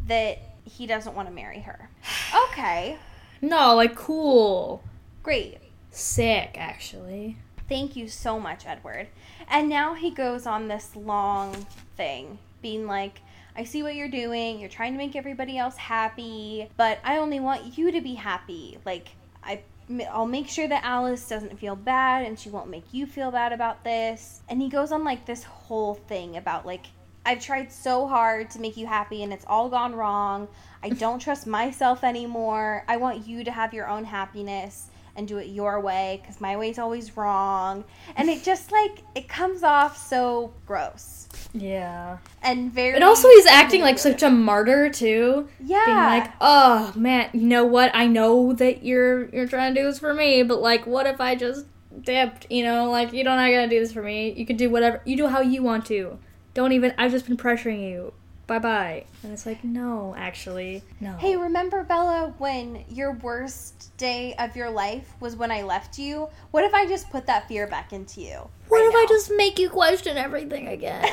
[0.08, 1.90] that he doesn't want to marry her.
[2.52, 2.98] Okay,
[3.42, 4.84] No, like cool.
[5.22, 5.58] great.
[5.92, 7.38] Sick, actually.
[7.70, 9.08] Thank you so much, Edward.
[9.48, 11.54] And now he goes on this long
[11.96, 13.22] thing, being like,
[13.56, 14.60] I see what you're doing.
[14.60, 18.78] You're trying to make everybody else happy, but I only want you to be happy.
[18.86, 19.10] Like,
[19.44, 19.62] I.
[20.10, 23.52] I'll make sure that Alice doesn't feel bad and she won't make you feel bad
[23.52, 24.42] about this.
[24.48, 26.86] And he goes on like this whole thing about like
[27.26, 30.48] I've tried so hard to make you happy and it's all gone wrong.
[30.82, 32.84] I don't trust myself anymore.
[32.88, 36.58] I want you to have your own happiness and do it your way because my
[36.58, 37.84] way's always wrong.
[38.16, 42.18] And it just like, it comes off so gross Yeah.
[42.42, 42.96] and very.
[42.96, 45.48] And also, he's acting like such a martyr too.
[45.64, 45.86] Yeah.
[45.86, 47.92] Being like, oh man, you know what?
[47.94, 51.22] I know that you're you're trying to do this for me, but like, what if
[51.22, 51.68] I just
[52.02, 52.48] dipped?
[52.50, 54.32] You know, like you don't not gonna do this for me.
[54.32, 56.18] You can do whatever you do how you want to.
[56.54, 56.94] Don't even.
[56.98, 58.14] I've just been pressuring you.
[58.46, 59.06] Bye bye.
[59.24, 61.14] And it's like, no, actually, no.
[61.14, 66.28] Hey, remember Bella when your worst day of your life was when I left you?
[66.52, 68.50] What if I just put that fear back into you?
[68.68, 71.10] what right if I just make you question everything again?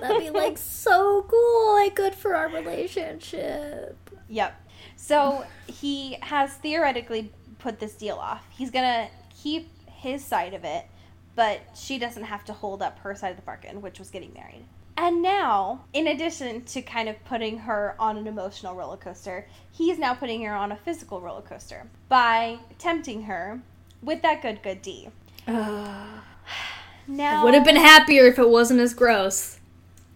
[0.00, 3.96] That'd be like so cool, like good for our relationship.
[4.28, 4.60] Yep.
[4.94, 8.46] So he has theoretically put this deal off.
[8.50, 9.08] He's gonna
[9.42, 10.86] keep his side of it,
[11.34, 14.32] but she doesn't have to hold up her side of the bargain, which was getting
[14.32, 14.64] married.
[15.00, 19.96] And now, in addition to kind of putting her on an emotional roller coaster, he's
[19.96, 23.60] now putting her on a physical roller coaster by tempting her
[24.02, 25.08] with that good, good D.
[25.46, 29.60] Now, Would have been happier if it wasn't as gross.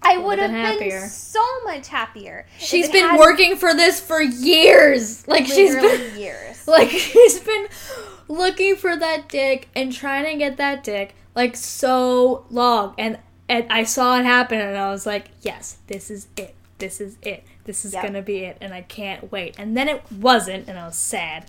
[0.02, 2.44] I would have been been, so much happier.
[2.58, 5.28] She's been had working for this for years.
[5.28, 6.52] Like she's been years.
[6.66, 7.68] like she's been
[8.26, 13.18] looking for that dick and trying to get that dick like so long and
[13.48, 16.54] and I saw it happen and I was like, "Yes, this is it.
[16.78, 17.44] This is it.
[17.64, 18.02] This is Yep.
[18.02, 19.54] going to be it." And I can't wait.
[19.58, 21.46] And then it wasn't and I was sad.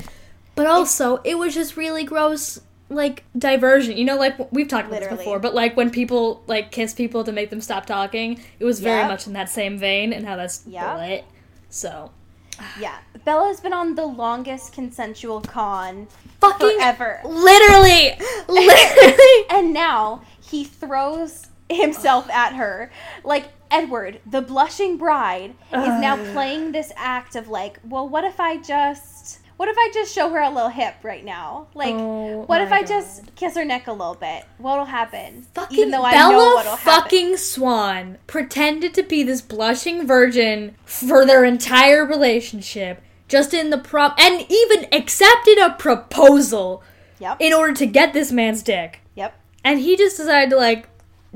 [0.55, 3.97] But also, it was just really gross like diversion.
[3.97, 5.17] You know like we've talked about Literally.
[5.17, 8.65] this before, but like when people like kiss people to make them stop talking, it
[8.65, 9.07] was very Yep.
[9.09, 10.97] much in that same vein and how that's Yep.
[10.99, 11.25] lit.
[11.69, 12.11] So,
[12.79, 16.07] Yeah, Bella's been on the longest consensual con
[16.39, 17.19] fucking ever.
[17.25, 18.11] Literally,
[18.47, 19.45] literally.
[19.49, 22.91] And now he throws himself at her.
[23.23, 28.39] Like Edward, the blushing bride, is now playing this act of like, well, what if
[28.39, 31.67] I just what if I just show her a little hip right now?
[31.73, 34.45] Like Oh what if I just kiss her neck a little bit?
[34.57, 35.43] What'll happen?
[35.53, 37.01] Fucking Even though I Bella know what'll happen.
[37.03, 43.77] fucking Swan pretended to be this blushing virgin for their entire relationship, just in the
[43.77, 46.83] prom, and even accepted a proposal
[47.19, 47.37] Yep.
[47.39, 48.99] in order to get this man's dick.
[49.15, 49.33] yep.
[49.63, 50.89] And he just decided to like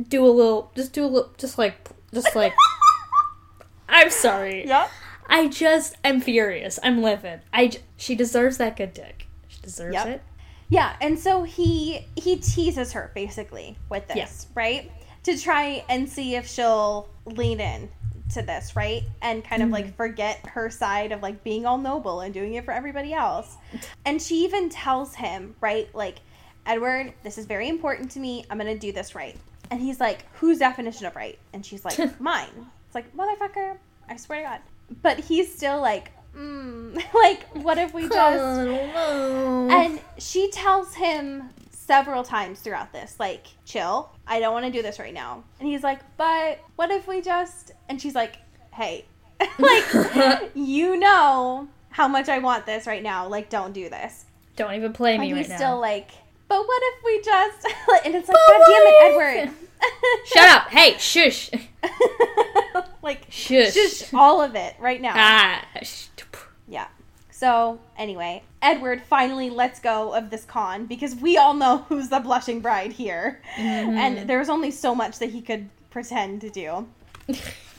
[0.09, 2.53] do a little, just do a little, just like, just like.
[3.89, 4.65] I'm sorry.
[4.67, 4.87] Yeah.
[5.29, 6.79] I just I'm furious.
[6.83, 7.41] I'm livid.
[7.51, 9.27] I j- she deserves that good dick.
[9.47, 10.07] She deserves Yep.
[10.07, 10.21] it.
[10.69, 14.91] Yeah, and so he he teases her basically with this, right?
[15.23, 17.89] To try and see if she'll lean in
[18.33, 19.03] to this, right?
[19.21, 19.73] And kind of Mm-hmm.
[19.73, 23.55] like forget her side of like being all noble and doing it for everybody else.
[24.05, 25.93] And she even tells him, right?
[25.95, 26.19] Like,
[26.65, 28.45] Edward, this is very important to me.
[28.49, 29.37] I'm going to do this right.
[29.71, 33.77] And he's like, "Whose definition of right?" And she's like, "Mine." It's like, "Motherfucker,
[34.09, 34.59] I swear to God."
[35.01, 39.67] But he's still like, mm, like, what if we just I don't know.
[39.69, 44.81] and she tells him several times throughout this, like, chill, I don't want to do
[44.81, 45.43] this right now.
[45.59, 47.71] And he's like, but what if we just.
[47.89, 48.37] And she's like,
[48.73, 49.05] hey,
[49.59, 53.27] like, you know how much I want this right now.
[53.27, 54.25] Like, don't do this.
[54.55, 55.79] don't even play And me he's right still now.
[55.81, 56.11] like,
[56.47, 57.65] but what if we just.
[58.05, 59.53] and it's like, But God damn it, Edward.
[60.25, 60.69] Shut up!
[60.69, 61.51] Hey, shush,
[63.03, 63.75] like, shush.
[63.75, 65.13] just all of it right now.
[65.15, 65.63] Ah,
[66.67, 66.87] Yeah.
[67.29, 72.19] So, anyway, Edward finally lets go of this con because we all know who's the
[72.19, 73.39] blushing bride here.
[73.55, 73.91] Mm-hmm.
[73.91, 76.87] And there was only so much that he could pretend to do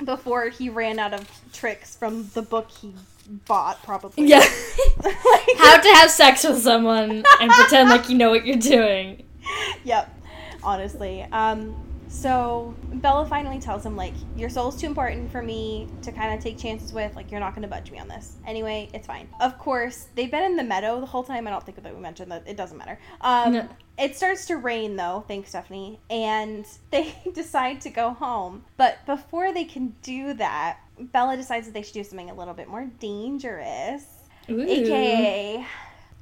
[0.04, 2.94] before he ran out of tricks from the book he
[3.28, 4.26] bought, probably.
[4.26, 4.38] yeah.
[4.38, 5.16] Like-
[5.58, 9.22] How to have sex with someone and pretend like you know what you're doing.
[9.84, 10.14] yep.
[10.62, 11.22] Honestly.
[11.32, 11.74] Um,
[12.08, 16.42] so Bella finally tells him, like, your soul's too important for me to kind of
[16.42, 17.14] take chances with.
[17.14, 18.36] Like, you're not going to budge me on this.
[18.46, 19.28] Anyway, it's fine.
[19.40, 21.46] Of course, they've been in the meadow the whole time.
[21.46, 22.44] I don't think that we mentioned that.
[22.46, 22.98] It doesn't matter.
[23.20, 23.68] Um, No.
[23.98, 25.24] It starts to rain, though.
[25.26, 26.00] Thanks, Stephanie.
[26.08, 28.64] And they decide to go home.
[28.76, 32.54] But before they can do that, Bella decides that they should do something a little
[32.54, 34.04] bit more dangerous.
[34.50, 34.62] Ooh.
[34.62, 35.66] AKA,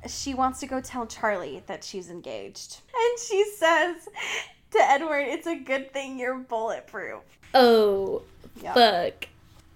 [0.09, 2.80] she wants to go tell Charlie that she's engaged.
[2.97, 4.09] And she says
[4.79, 7.20] to Edward, It's a good thing you're bulletproof.
[7.55, 8.22] Oh,
[8.62, 8.74] Yep.
[8.74, 9.29] fuck.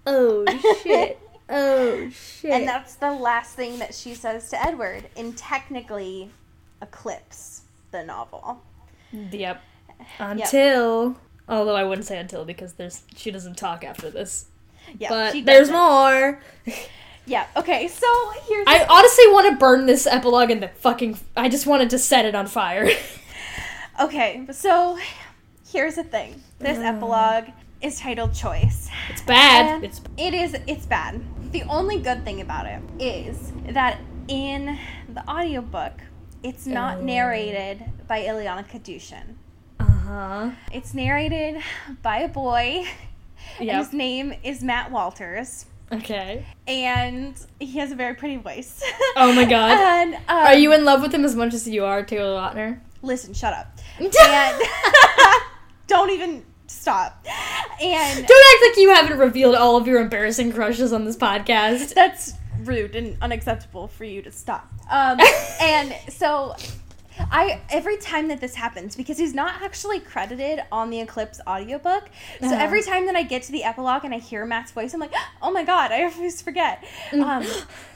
[0.07, 0.45] Oh,
[0.83, 1.19] shit.
[1.49, 2.51] Oh, shit.
[2.51, 6.29] And that's the last thing that she says to Edward, and technically
[6.81, 8.61] eclipse the novel.
[9.11, 9.61] Yep.
[10.19, 11.17] Until.
[11.49, 14.45] Although I wouldn't say until because there's she doesn't talk after this.
[14.97, 16.39] Yeah, but there's more.
[17.25, 18.07] Yeah, okay, so
[18.47, 18.65] here's.
[18.67, 21.19] I honestly want to burn this epilogue in the fucking.
[21.37, 22.89] I just wanted to set it on fire.
[24.01, 24.97] Okay, so
[25.71, 27.45] here's the thing this epilogue
[27.81, 28.89] is titled Choice.
[29.09, 29.75] it's bad.
[29.75, 31.21] And It's it is it's bad.
[31.51, 34.77] The only good thing about it is that in
[35.13, 35.93] the audiobook,
[36.43, 37.01] it's not Oh.
[37.03, 39.35] narrated by Ilyana Kadushin.
[39.79, 40.49] uh huh.
[40.71, 41.61] It's narrated
[42.01, 42.85] by a boy.
[43.59, 43.75] Yep.
[43.77, 45.65] His name is Matt Walters.
[45.91, 46.45] Okay.
[46.67, 48.81] And he has a very pretty voice.
[49.15, 49.71] Oh my god.
[49.77, 52.79] and, um, Are you in love with him as much as you are Taylor Lautner?
[53.01, 53.79] Listen, shut up.
[53.99, 54.61] And
[55.87, 57.25] don't even stop.
[57.81, 61.93] And Don't act like you haven't revealed all of your embarrassing crushes on this podcast.
[61.93, 62.33] that's
[62.63, 64.71] rude and unacceptable for you to stop.
[64.89, 65.19] Um,
[65.61, 66.55] and so
[67.31, 72.09] I every time that this happens because he's not actually credited on the Eclipse audiobook.
[72.39, 72.55] So Uh-huh.
[72.59, 75.13] every time that I get to the epilogue and I hear Matt's voice, I'm like,
[75.41, 76.83] "Oh my god, I always forget."
[77.13, 77.45] Um,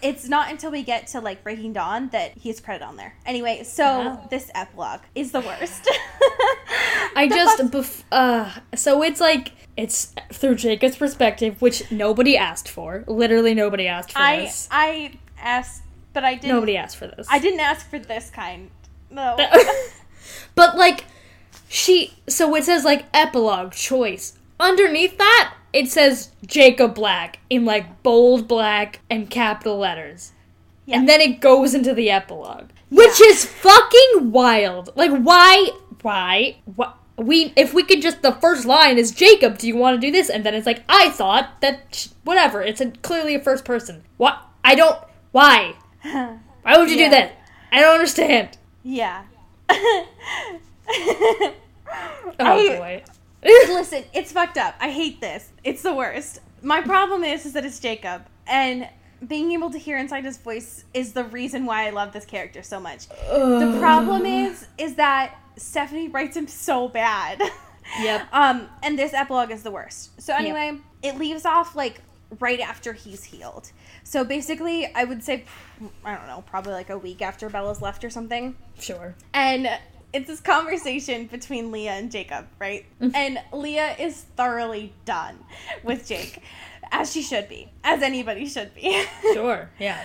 [0.02, 3.16] it's not until we get to like Breaking Dawn that he's credited on there.
[3.26, 4.28] Anyway, so Wow.
[4.30, 5.90] this epilogue is the worst.
[7.16, 12.70] I The just bef- uh so it's like it's through Jacob's perspective, which nobody asked
[12.70, 13.04] for.
[13.08, 14.68] Literally nobody asked for I this.
[14.72, 16.50] I asked, but I didn't.
[16.56, 17.28] Nobody asked for this.
[17.30, 18.70] I didn't ask for this kind.
[19.10, 19.38] No.
[20.56, 21.06] but like
[21.68, 24.38] she so it says like epilogue choice.
[24.60, 30.32] Underneath that, it says Jacob Black in like bold black and capital letters.
[30.86, 31.00] Yeah.
[31.00, 32.70] And then it goes into the epilogue.
[32.90, 33.28] Which Yeah.
[33.28, 34.92] is fucking wild.
[34.96, 35.70] Like why
[36.02, 40.00] why what we if we could just the first line is Jacob, do you want
[40.00, 40.30] to do this?
[40.30, 44.04] And then it's like I thought that sh- whatever, it's a, clearly a first person.
[44.18, 44.38] What?
[44.64, 44.98] I don't
[45.32, 45.76] why?
[46.04, 47.06] Why would you Yeah.
[47.06, 47.32] do that?
[47.72, 48.58] I don't understand.
[48.86, 49.24] Yeah.
[52.40, 53.04] Oh I- boy.
[53.44, 54.76] Listen, it's fucked up.
[54.80, 55.50] I hate this.
[55.64, 56.40] It's the worst.
[56.64, 58.90] My problem is, is that it's Jacob, and
[59.28, 62.64] being able to hear inside his voice is the reason why I love this character
[62.64, 63.08] so much.
[63.08, 67.42] The problem is, is that Stephanie writes him so bad.
[68.02, 68.28] Yep.
[68.34, 70.20] Um, and this epilogue is the worst.
[70.20, 72.02] So anyway, it leaves off like
[72.40, 73.72] right after he's healed.
[74.08, 75.44] So basically, I would say,
[76.06, 78.56] I don't know, probably like a week after Bella's left or something.
[78.80, 79.16] Sure.
[79.34, 79.68] And
[80.14, 82.86] it's this conversation between Leah and Jacob, right?
[83.02, 83.16] Mm-hmm.
[83.16, 85.40] and Leah is thoroughly done
[85.84, 86.40] with Jake,
[86.92, 89.04] as she should be, as anybody should be.
[89.34, 89.70] Sure.
[89.80, 90.02] Yeah.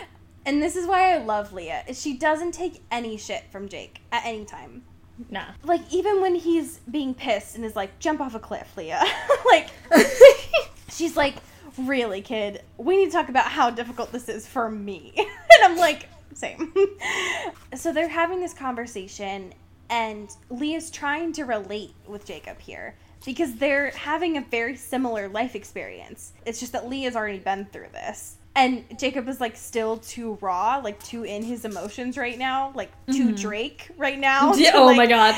[0.46, 1.84] and this is why I love Leah.
[1.86, 4.82] Is she doesn't take any shit from Jake at any time.
[5.28, 5.44] Nah.
[5.62, 9.04] Like even when he's being pissed and is like, "Jump off a cliff, Leah."
[9.44, 9.68] like
[10.90, 11.34] she's like,
[11.86, 12.62] "Really, kid?
[12.76, 16.72] We need to talk about how difficult this is for me." and I'm like, "Same."
[17.74, 19.52] so they're having this conversation
[19.90, 22.94] and Leah's trying to relate with Jacob here
[23.26, 26.32] because they're having a very similar life experience.
[26.46, 28.36] It's just that Leah's already been through this.
[28.54, 32.90] And Jacob is like still too raw, like too in his emotions right now, like
[33.06, 33.34] too mm-hmm.
[33.34, 34.52] Drake right now.
[34.60, 35.34] To, oh like- my god.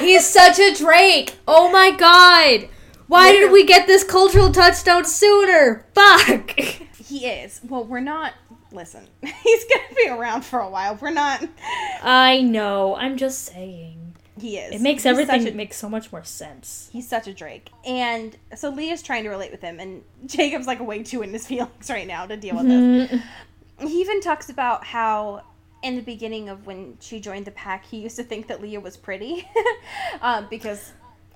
[0.00, 1.36] He's such a Drake.
[1.46, 2.68] Oh my god.
[3.08, 5.86] Why did we get this cultural touchstone sooner?
[5.94, 6.58] Fuck.
[7.08, 7.62] He is.
[7.66, 8.34] Well, we're not.
[8.70, 10.98] Listen, he's gonna be around for a while.
[11.00, 11.42] We're not.
[12.02, 12.96] I know.
[12.96, 14.14] I'm just saying.
[14.38, 14.74] He is.
[14.74, 16.90] It makes He's everything a, make so much more sense.
[16.92, 20.80] he's such a Drake, and so Leah's trying to relate with him, and Jacob's like
[20.80, 23.20] way too in his feelings right now to deal with this.
[23.80, 25.44] He even talks about how.
[25.82, 28.80] In the beginning of when she joined the pack, he used to think that Leah
[28.80, 29.48] was pretty,
[30.20, 30.92] um, because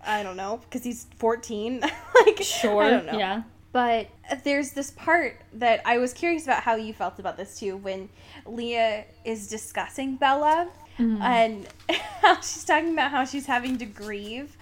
[0.07, 1.81] I don't know, because he's fourteen.
[2.27, 2.83] like Sure.
[2.83, 3.19] I don't know.
[3.19, 3.43] Yeah.
[3.73, 4.09] But
[4.45, 8.11] there's this part that I was curious about how you felt about this too when
[8.45, 11.67] Leah is discussing Bella and
[12.21, 14.57] how she's talking about how she's having to grieve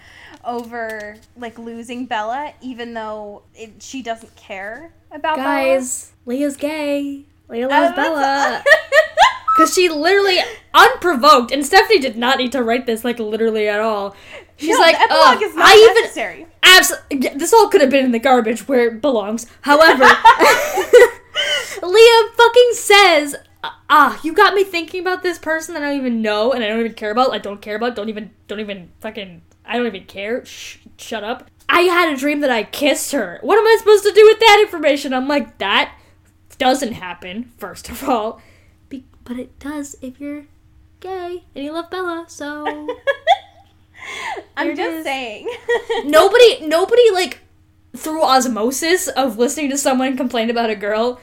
[0.45, 7.25] over like losing Bella even though it, she doesn't care about Guys, Leah's gay.
[7.49, 8.63] Leah loves Uh, Bella.
[9.57, 10.39] Because she literally,
[10.73, 14.15] unprovoked, and Stephanie did not need to write this like literally at all.
[14.61, 16.47] She's No, like, the epilogue "Ugh, is not I even necessary.
[16.63, 17.29] Absolutely.
[17.39, 19.45] This all could have been in the garbage where it belongs.
[19.61, 20.03] However,
[21.83, 23.35] Leah fucking says,
[23.89, 26.67] "Ah, you got me thinking about this person that I don't even know and I
[26.67, 27.33] don't even care about.
[27.33, 27.95] I don't care about.
[27.95, 28.31] Don't even.
[28.47, 29.41] Don't even fucking.
[29.65, 30.45] I don't even care.
[30.45, 31.49] Shh, shut up.
[31.67, 33.39] I had a dream that I kissed her.
[33.41, 35.13] What am I supposed to do with that information?
[35.13, 35.95] I'm like, that
[36.57, 37.51] doesn't happen.
[37.57, 38.41] First of all,
[38.89, 40.45] Be- but it does if you're
[40.99, 42.25] gay and you love Bella.
[42.27, 42.87] So."
[44.57, 45.49] I'm it just saying.
[46.05, 47.39] nobody nobody like
[47.95, 51.19] through osmosis of listening to someone complain about a girl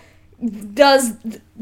[0.75, 1.15] does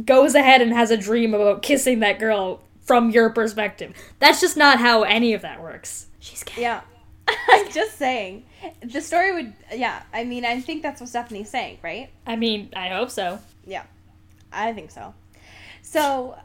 [0.05, 4.57] goes ahead and has a dream about kissing that girl from your perspective that's just
[4.57, 6.81] not how any of that works she's gay yeah.
[7.49, 8.45] I'm just saying.
[8.85, 12.09] The story would yeah, I mean I think that's what Stephanie's saying, right?
[12.27, 13.83] i mean i hope so Yeah,
[14.53, 15.12] I think so.
[15.83, 16.37] So,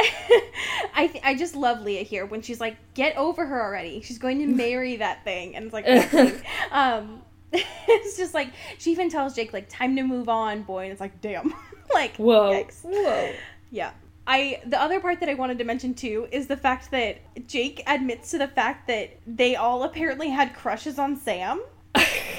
[0.00, 4.00] I th- I just love Leah here when she's like, "Get over her already.
[4.02, 5.86] She's going to marry that thing," and it's like,
[6.72, 7.22] um,
[7.52, 11.00] it's just like she even tells Jake like, "Time to move on, boy," and it's
[11.00, 11.54] like, damn,
[11.92, 12.82] like, whoa yikes.
[12.82, 13.32] whoa
[13.70, 13.92] Yeah.
[14.30, 17.18] I the other part that I wanted to mention too is the fact that
[17.48, 21.62] Jake admits to the fact that they all apparently had crushes on Sam.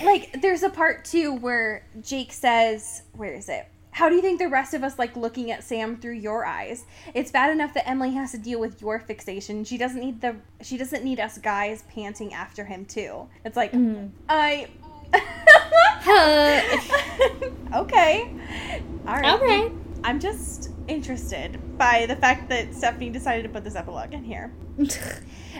[0.03, 3.67] like there's a part too where Jake says, where is it?
[3.99, 6.85] How do you think the rest of us like looking at Sam through your eyes?
[7.13, 9.65] It's bad enough that Emily has to deal with your fixation.
[9.65, 13.27] She doesn't need the she doesn't need us guys panting after him too.
[13.43, 14.07] It's like mm-hmm.
[14.29, 14.69] I
[17.75, 18.31] okay.
[19.05, 19.41] All right.
[19.41, 19.71] right
[20.05, 24.53] I'm just interested by the fact that Stephanie decided to put this epilogue in here.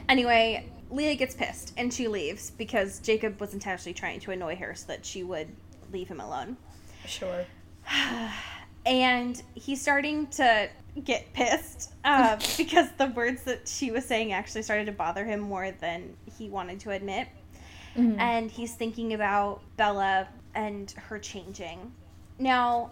[0.07, 4.75] anyway, Leah gets pissed and she leaves because Jacob was intentionally trying to annoy her
[4.75, 5.49] so that she would
[5.91, 6.55] leave him alone.
[7.05, 7.45] Sure.
[8.85, 10.69] and he's starting to
[11.03, 15.39] get pissed uh, because the words that she was saying actually started to bother him
[15.39, 17.27] more than he wanted to admit.
[17.97, 18.19] Mm-hmm.
[18.19, 21.91] And he's thinking about Bella and her changing.
[22.37, 22.91] Now,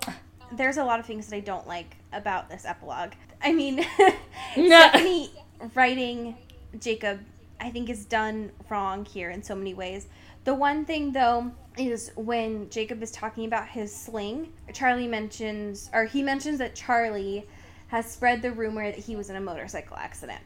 [0.52, 3.14] there's a lot of things that I don't like about this epilogue.
[3.42, 3.86] I mean,
[4.54, 5.32] Stephanie
[5.76, 6.38] writing
[6.80, 7.20] Jacob,
[7.60, 10.08] I think, is done wrong here in so many ways.
[10.44, 16.06] The one thing, though, is when Jacob is talking about his sling, Charlie mentions, or
[16.06, 17.48] he mentions that Charlie
[17.88, 20.42] has spread the rumor that he was in a motorcycle accident.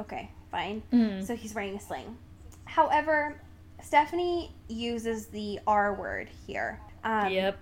[0.00, 0.82] Okay, fine.
[0.92, 1.24] Mm.
[1.24, 2.16] So he's wearing a sling.
[2.64, 3.40] However,
[3.82, 6.80] Stephanie uses the R word here.
[7.04, 7.58] Um, Yep.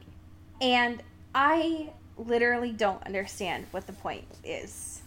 [0.60, 1.02] and
[1.34, 5.00] I literally don't understand what the point is.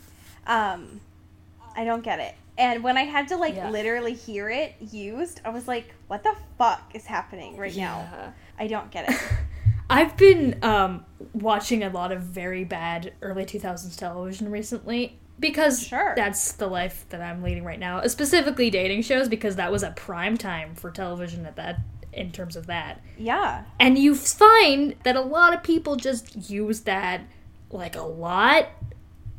[0.48, 1.00] Um,
[1.76, 2.36] I don't get it.
[2.58, 3.70] And when I had to like Yeah.
[3.70, 8.68] literally hear it used, I was like, "What the fuck is happening right now?" I
[8.68, 9.20] don't get it.
[9.90, 16.14] I've been um, watching a lot of very bad early 2000s television recently because Sure.
[16.16, 18.06] that's the life that I'm leading right now.
[18.08, 21.80] Specifically dating shows because that was a prime time for television at that
[22.14, 23.02] in terms of that.
[23.18, 27.22] yeah, And you find that a lot of people just use that
[27.72, 28.68] like a lot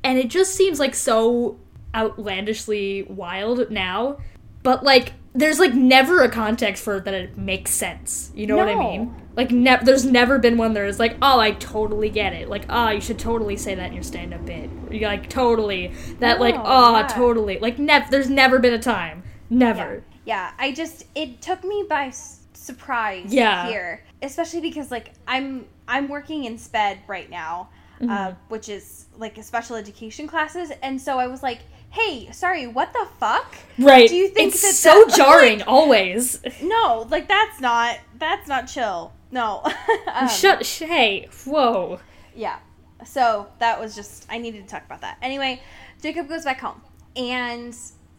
[0.03, 1.57] and it just seems like so
[1.95, 4.19] outlandishly wild now.
[4.63, 8.31] But like there's like never a context for it that it makes sense.
[8.35, 9.15] You know what I mean?
[9.37, 12.65] Like ne- there's never been one there is like, "Oh, I totally get it." Like,
[12.71, 16.55] "Oh, you should totally say that in your stand-up bit." You're like totally that like,
[16.55, 17.07] No, "Oh, yeah.
[17.09, 19.23] totally." Like never there's never been a time.
[19.51, 20.03] Never.
[20.25, 20.53] yeah.
[20.59, 23.69] I just it took me by s- surprise Yeah.
[23.69, 27.69] here, especially because like I'm I'm working in SPED right now,
[28.01, 28.35] uh, Mm-hmm.
[28.49, 31.59] which is like a special education classes, and so I was like,
[31.95, 34.09] "Hey, sorry, what the fuck?" Right.
[34.09, 36.41] Do you think it's so that- jarring always?
[36.63, 39.13] No, like that's not that's not chill.
[39.31, 39.63] No.
[40.13, 40.65] um, Shut.
[40.67, 41.29] Hey.
[41.45, 42.01] Whoa.
[42.37, 42.59] Yeah.
[43.05, 45.19] So that was just I needed to talk about that.
[45.23, 45.61] Anyway,
[46.03, 46.81] Jacob goes back home
[47.17, 47.77] and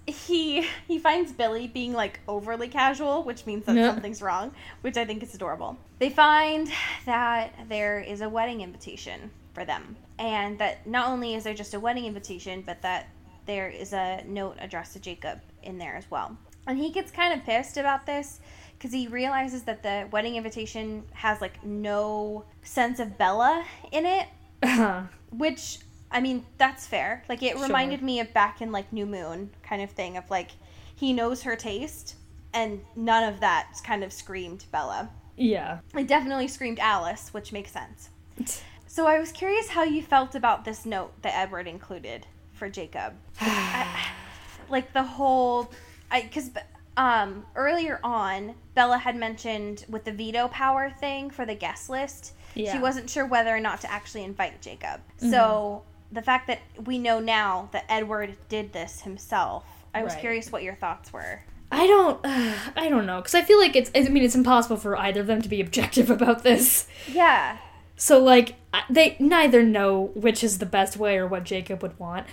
[0.08, 3.92] he he finds Billy being like overly casual, which means that Yeah.
[3.92, 4.52] something's wrong,
[4.82, 5.78] which I think is adorable.
[6.00, 6.70] They find
[7.06, 9.96] that there is a wedding invitation for them.
[10.20, 13.08] And that not only is there just a wedding invitation, but that
[13.46, 16.38] there is a note addressed to Jacob in there as well.
[16.68, 18.40] And he gets kind of pissed about this
[18.78, 24.28] because he realizes that the wedding invitation has like no sense of Bella in it,
[25.32, 25.80] which
[26.12, 27.24] I mean that's fair.
[27.30, 27.64] Like it Sure.
[27.68, 30.52] reminded me of back in like New Moon kind of thing of like
[30.96, 32.16] he knows her taste,
[32.54, 35.10] and none of that kind of screamed Bella.
[35.36, 35.80] yeah.
[35.94, 38.10] It definitely screamed Alice, which makes sense.
[38.88, 43.14] So I was curious how you felt about this note that Edward included for Jacob.
[43.40, 44.08] I-
[44.70, 45.72] like the whole,
[46.12, 46.50] I because
[46.98, 52.34] um earlier on Bella had mentioned with the veto power thing for the guest list,
[52.54, 52.72] yeah.
[52.74, 55.02] she wasn't sure whether or not to actually invite Jacob.
[55.18, 60.22] So the fact that we know now that Edward did this himself, I was Right.
[60.22, 61.42] curious what your thoughts were.
[61.72, 62.20] I don't.
[62.78, 63.92] I don't know because I feel like it's.
[63.96, 66.88] I mean, it's impossible for either of them to be objective about this.
[67.12, 67.58] Yeah.
[67.98, 68.56] So like,
[68.90, 72.28] they neither know which is the best way or what Jacob would want.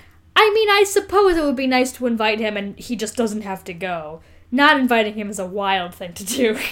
[0.44, 3.42] I mean, I suppose it would be nice to invite him, and he just doesn't
[3.42, 4.20] have to go.
[4.50, 6.58] Not inviting him is a wild thing to do.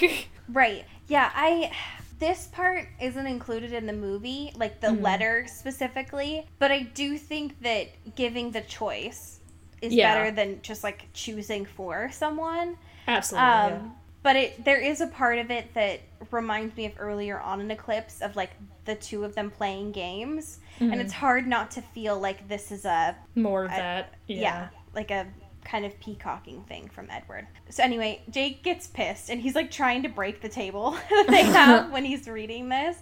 [0.49, 0.83] Right.
[1.07, 1.71] Yeah, I
[2.19, 5.01] this part isn't included in the movie, like the Mm-hmm.
[5.01, 9.39] letter specifically, but I do think that giving the choice
[9.81, 10.13] is Yeah.
[10.13, 12.77] better than just like choosing for someone.
[13.07, 13.47] Absolutely.
[13.49, 13.89] Um yeah.
[14.23, 16.01] But it there is a part of it that
[16.31, 18.51] reminds me of earlier on in Eclipse of like
[18.85, 20.59] the two of them playing games.
[20.79, 20.91] Mm-hmm.
[20.93, 24.13] And it's hard not to feel like this is a More of I- that.
[24.27, 24.39] yeah.
[24.41, 24.67] Yeah.
[24.95, 25.27] like a
[25.63, 27.45] kind of peacocking thing from Edward.
[27.69, 31.43] So anyway, Jake gets pissed and he's like trying to break the table that they
[31.43, 32.97] have when he's reading this.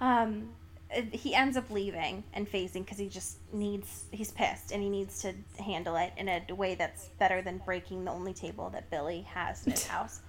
[0.00, 0.50] Um,
[1.12, 5.22] he ends up leaving and phasing because he just needs he's pissed and he needs
[5.22, 9.20] to handle it in a way that's better than breaking the only table that Billy
[9.32, 10.20] has in his house.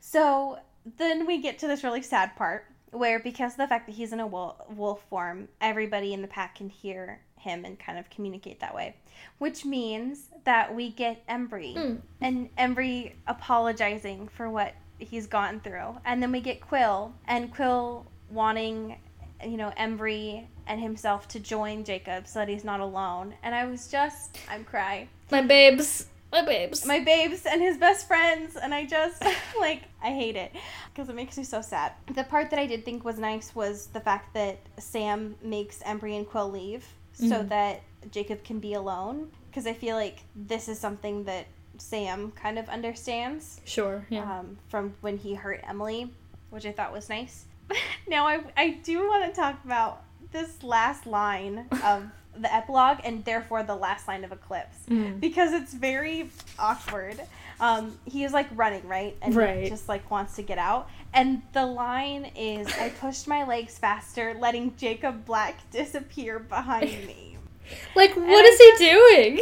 [0.00, 0.58] So
[0.98, 4.12] then we get to this really sad part where because of the fact that he's
[4.12, 8.60] in a wolf, form, everybody in the pack can hear him and kind of communicate
[8.60, 8.96] that way.
[9.38, 11.96] Which means that we get Embry hmm.
[12.20, 15.98] and Embry apologizing for what he's gone through.
[16.04, 18.98] And then we get Quill and Quill wanting
[19.44, 23.34] you know Embry and himself to join Jacob so that he's not alone.
[23.42, 26.06] And I was just I'm crying My babes.
[26.32, 26.86] My babes.
[26.86, 29.22] my babes and his best friends and i just
[29.60, 30.52] like i hate it
[30.92, 33.86] because it makes me so sad the part that i did think was nice was
[33.88, 39.30] the fact that sam makes embry and quill leave so that Jacob can be alone.
[39.50, 41.46] Because I feel like this is something that
[41.78, 44.06] Sam kind of understands Sure.
[44.08, 44.38] Yeah.
[44.38, 46.10] um, from when he hurt Emily,
[46.50, 47.44] which I thought was nice.
[48.08, 50.02] now, I, I do want to talk about
[50.32, 52.04] this last line of
[52.36, 55.20] the epilogue and therefore the last line of Eclipse Mm.
[55.20, 57.20] because it's very awkward.
[57.58, 59.16] Um, he is like running, right?
[59.20, 59.64] And Right.
[59.64, 60.88] he just like wants to get out.
[61.12, 67.36] And the line is I pushed my legs faster, letting Jacob Black disappear behind me.
[67.94, 69.40] Like, what I is he doing?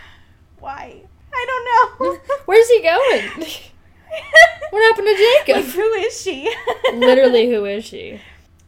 [0.60, 1.00] Why?
[1.34, 1.46] I
[1.98, 2.18] don't know.
[2.44, 3.46] Where's he going?
[4.70, 5.64] What happened to like, Jacob?
[5.72, 6.54] who is she?
[6.94, 8.20] Literally, who is she?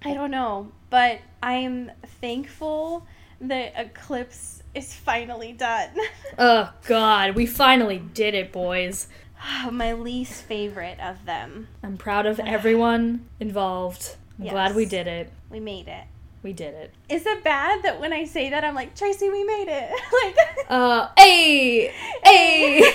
[0.04, 1.90] I don't know, but I'm
[2.20, 3.06] thankful
[3.41, 5.91] that Eclipse is finally done.
[6.41, 9.09] Oh God, we finally did it, boys.
[9.72, 11.66] My least favorite of them.
[11.82, 14.16] I'm proud of everyone involved.
[14.39, 15.32] I'm glad we did it.
[15.51, 16.05] We made it.
[16.45, 16.95] We did it.
[17.09, 19.91] Is it bad that when I say that I'm like Tracy, we made it?
[20.24, 22.93] like, Uh, hey, hey.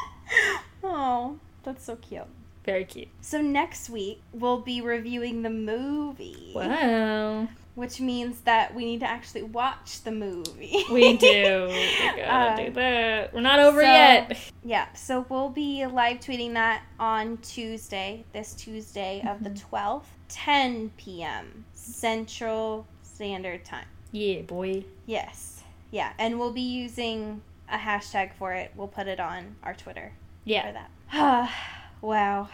[0.84, 2.24] oh, that's so cute.
[2.66, 3.08] Very cute.
[3.22, 7.48] So next week we'll be reviewing the movie, Wow.
[7.76, 10.84] Which means that we need to actually watch the movie.
[10.90, 11.68] We do.
[11.70, 13.32] We gotta Uh, do that.
[13.32, 14.36] We're not over so- yet.
[14.64, 20.90] Yeah, so we'll be live tweeting that on Tuesday, this Tuesday of the 12th, 10
[20.96, 21.64] p.m.
[21.72, 23.86] Central Standard Time.
[24.10, 24.84] Yeah, boy.
[25.06, 25.62] Yes.
[25.92, 28.72] Yeah, and we'll be using a hashtag for it.
[28.74, 30.12] We'll put it on our Twitter
[30.44, 30.66] Yeah.
[30.66, 31.50] for that.
[32.00, 32.48] wow.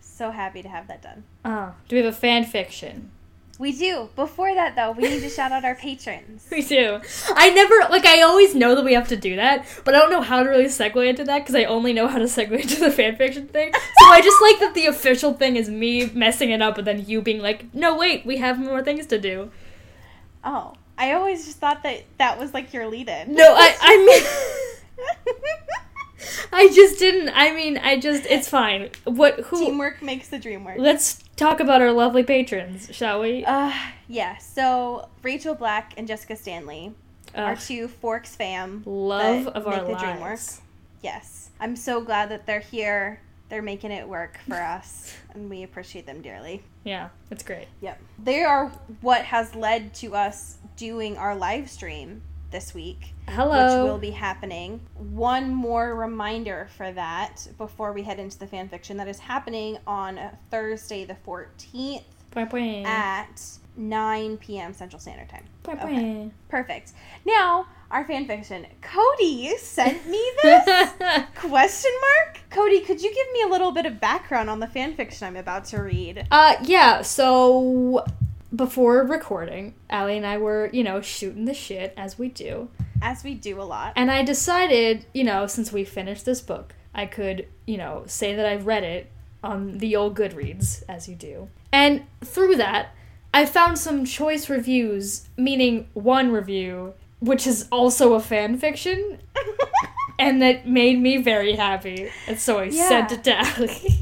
[0.00, 1.24] So happy to have that done.
[1.44, 3.10] Uh, do we have a fan fiction?
[3.58, 4.08] We do.
[4.16, 6.46] Before that, though, we need to shout out our patrons.
[6.50, 7.00] We do.
[7.34, 8.04] I never like.
[8.04, 10.48] I always know that we have to do that, but I don't know how to
[10.48, 13.72] really segue into that because I only know how to segue into the fanfiction thing.
[13.72, 17.04] So I just like that the official thing is me messing it up, and then
[17.06, 19.50] you being like, "No, wait, we have more things to do."
[20.44, 23.34] Oh, I always just thought that that was like your lead in.
[23.34, 23.76] No, I.
[23.80, 25.46] I mean,
[26.52, 27.30] I just didn't.
[27.34, 28.26] I mean, I just.
[28.26, 28.90] It's fine.
[29.04, 29.40] What?
[29.40, 29.64] Who?
[29.64, 30.78] Teamwork makes the dream work.
[30.78, 33.44] Let's talk about our lovely patrons, shall we?
[33.44, 33.72] Uh,
[34.08, 34.36] yeah.
[34.38, 36.94] So Rachel Black and Jessica Stanley
[37.34, 38.82] are Ugh, two Forks fam.
[38.86, 40.60] love of our the dream lives.
[41.02, 43.20] Yes, I'm so glad that they're here.
[43.48, 46.62] They're making it work for us, and we appreciate them dearly.
[46.84, 47.68] Yeah, it's great.
[47.80, 48.00] Yep.
[48.22, 48.68] They are
[49.00, 52.22] what has led to us doing our live stream
[52.52, 53.50] this week, Hello.
[53.82, 54.80] which will be happening.
[54.94, 59.78] One more reminder for that before we head into the fan fiction that is happening
[59.86, 62.86] on Thursday the 14th Point, point.
[62.86, 63.42] at
[63.76, 64.72] 9 p.m.
[64.72, 65.44] Central Standard Time.
[65.68, 66.30] Okay.
[66.48, 66.92] Perfect.
[67.26, 68.66] Now, our fan fiction.
[68.80, 70.64] Cody sent me this
[71.34, 72.40] question mark.
[72.50, 75.36] Cody, could you give me a little bit of background on the fan fiction I'm
[75.36, 76.26] about to read?
[76.30, 78.04] Uh, yeah, so
[78.54, 82.68] before recording, Allie and I were, you know, shooting the shit as we do.
[83.00, 83.94] As we do a lot.
[83.96, 88.34] And I decided, you know, since we finished this book, I could, you know, say
[88.34, 89.10] that I've read it
[89.42, 91.48] on the old Goodreads, as you do.
[91.72, 92.94] And through that,
[93.34, 99.18] I found some choice reviews, meaning one review, which is also a fan fiction,
[100.18, 102.10] and that made me very happy.
[102.28, 103.98] And so I sent it to Allie.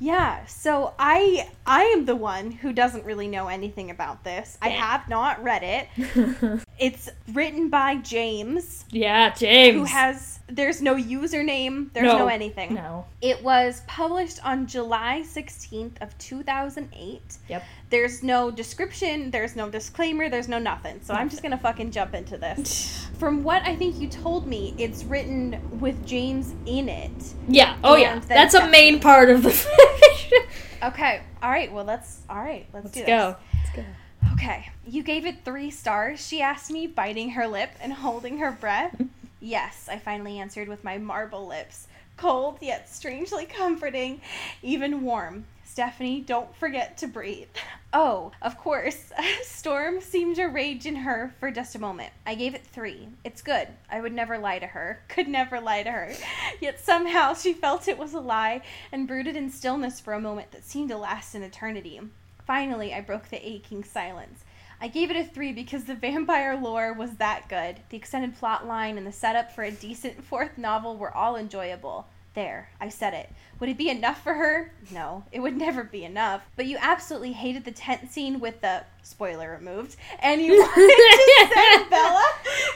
[0.00, 4.56] Yeah, so I I am the one who doesn't really know anything about this.
[4.62, 6.60] I have not read it.
[6.78, 9.74] It's written by James, yeah, James.
[9.76, 12.26] who has there's no username, there's no, No.
[12.28, 12.74] anything.
[12.74, 13.04] No.
[13.20, 17.38] It was published on July 16th of 2008.
[17.48, 17.64] Yep.
[17.90, 21.00] There's no description, there's no disclaimer, there's no nothing.
[21.02, 23.06] So I'm just to fucking jump into this.
[23.18, 27.34] From what I think you told me, it's written with James in it.
[27.48, 27.76] Yeah.
[27.82, 28.18] Oh yeah.
[28.20, 30.38] That's a main part of the fiction.
[30.80, 31.22] Okay.
[31.42, 31.72] All right.
[31.72, 32.64] Well, let's all right.
[32.72, 33.36] Let's, Let's do go.
[33.52, 33.74] this.
[33.76, 34.32] Let's go.
[34.34, 34.70] Okay.
[34.86, 36.24] You gave it 3 stars.
[36.24, 38.94] She asked me biting her lip and holding her breath.
[39.40, 41.88] yes, I finally answered with my marble lips.
[42.16, 44.20] Cold yet strangely comforting,
[44.62, 45.46] even warm.
[45.78, 47.46] Stephanie, don't forget to breathe.
[47.92, 49.12] Oh, of course.
[49.18, 52.12] A storm seemed to rage in her for just a moment.
[52.26, 53.08] I gave it three.
[53.24, 53.68] It's good.
[53.90, 55.00] I would never lie to her.
[55.08, 56.12] Could never lie to her.
[56.60, 58.60] Yet somehow she felt it was a lie
[58.92, 61.98] and brooded in stillness for a moment that seemed to last an eternity.
[62.44, 64.44] Finally, I broke the aching silence.
[64.82, 67.76] I gave it a three because the vampire lore was that good.
[67.88, 72.06] The extended plot line and the setup for a decent fourth novel were all enjoyable.
[72.38, 73.28] There, I said it.
[73.58, 74.72] Would it be enough for her?
[74.92, 76.42] No, it would never be enough.
[76.54, 81.52] But you absolutely hated the tent scene with the spoiler removed, and you wanted to
[81.52, 82.24] send Bella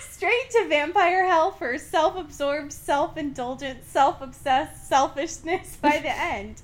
[0.01, 6.61] straight to vampire hell for self absorbed, self indulgent, self obsessed selfishness by the end.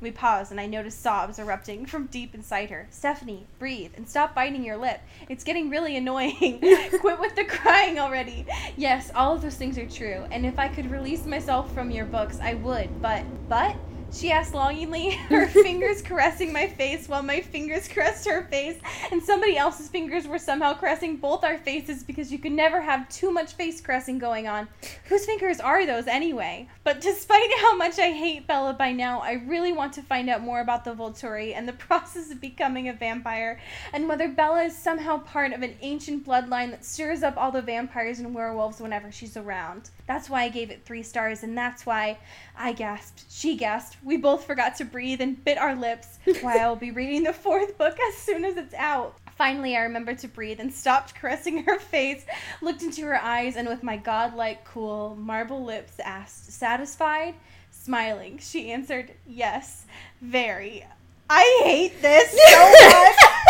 [0.00, 2.86] We paused, and I noticed sobs erupting from deep inside her.
[2.90, 5.00] Stephanie, breathe and stop biting your lip.
[5.28, 6.60] It's getting really annoying.
[7.00, 8.46] Quit with the crying already.
[8.76, 12.06] Yes, all of those things are true, and if I could release myself from your
[12.06, 13.02] books, I would.
[13.02, 13.76] But, but,
[14.12, 18.78] she asked longingly, her fingers caressing my face while my fingers caressed her face,
[19.10, 23.08] and somebody else's fingers were somehow caressing both our faces because you could never have
[23.08, 24.68] too much face caressing going on.
[25.08, 26.68] Whose fingers are those anyway?
[26.84, 30.42] But despite how much I hate Bella by now, I really want to find out
[30.42, 33.60] more about the Volturi and the process of becoming a vampire,
[33.92, 37.62] and whether Bella is somehow part of an ancient bloodline that stirs up all the
[37.62, 39.90] vampires and werewolves whenever she's around.
[40.10, 42.18] That's why I gave it three stars, and that's why
[42.58, 46.18] I gasped, she gasped, we both forgot to breathe and bit our lips.
[46.40, 49.14] Why I'll be reading the fourth book as soon as it's out.
[49.38, 52.26] Finally, I remembered to breathe and stopped caressing her face,
[52.60, 57.36] looked into her eyes, and with my godlike, cool, marble lips asked, Satisfied?
[57.70, 59.86] Smiling, she answered, Yes,
[60.20, 60.84] very.
[61.30, 63.49] I hate this so much.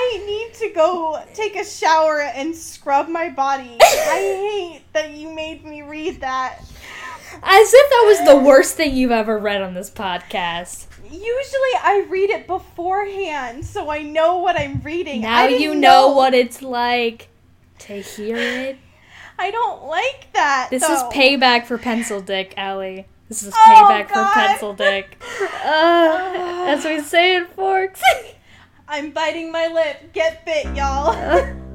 [0.00, 3.76] I need to go take a shower and scrub my body.
[3.82, 6.60] I hate that you made me read that.
[7.42, 10.86] As if that was the worst thing you've ever read on this podcast.
[11.04, 15.22] Usually I read it beforehand so I know what I'm reading.
[15.22, 17.28] Now you know what it's like
[17.80, 18.78] to hear it.
[19.38, 20.68] I don't like that.
[20.70, 23.06] This is payback for Pencil Dick, Allie.
[23.28, 24.32] This is Oh, payback God.
[24.32, 25.22] for Pencil Dick.
[25.64, 28.02] Uh, as we say in Forks.
[28.90, 30.14] I'm biting my lip.
[30.14, 31.56] Get bit, y'all.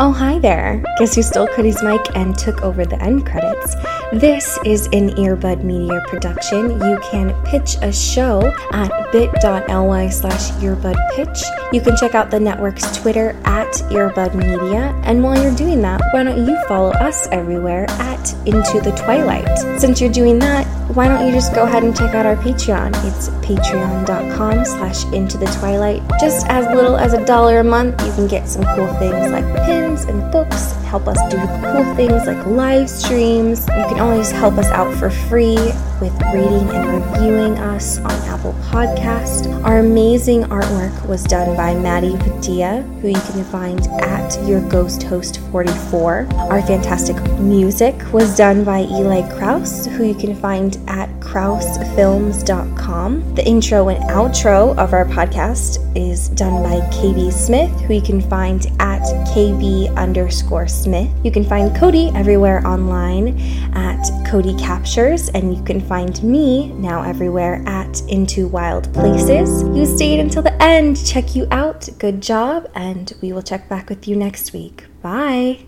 [0.00, 0.82] Oh, hi there.
[0.98, 3.76] Guess who stole Cody's mic and took over the end credits?
[4.12, 6.80] This is an Earbud Media production.
[6.80, 11.42] You can pitch a show at bit.ly slash earbudpitch.
[11.72, 14.98] You can check out the network's Twitter at Earbud Media.
[15.04, 19.58] And while you're doing that, why don't you follow us everywhere at Into the Twilight?
[19.78, 22.90] Since you're doing that, why don't you just go ahead and check out our Patreon?
[23.06, 26.02] It's patreon.com slash into the twilight.
[26.20, 29.44] Just as little as a dollar a month, you can get some cool things like
[29.64, 33.66] pins and books, help us do cool things like live streams.
[33.66, 35.72] You can always help us out for free
[36.02, 39.46] with rating and reviewing us on Apple Podcast.
[39.64, 45.04] Our amazing artwork was done by Maddie Padilla, who you can find at Your Ghost
[45.04, 46.26] Host 44.
[46.32, 53.34] Our fantastic music was done by Eli Kraus, who you can find at krausfilms.com.
[53.36, 58.20] The intro and outro of our podcast is done by KB Smith, who you can
[58.20, 61.08] find at KB underscore Smith.
[61.22, 63.38] You can find Cody everywhere online
[63.74, 69.62] at Cody Captures, and you can find me now everywhere at Into Wild Places.
[69.76, 70.96] You stayed until the end.
[71.04, 71.86] Check you out.
[71.98, 74.86] Good job, and we will check back with you next week.
[75.02, 75.66] Bye.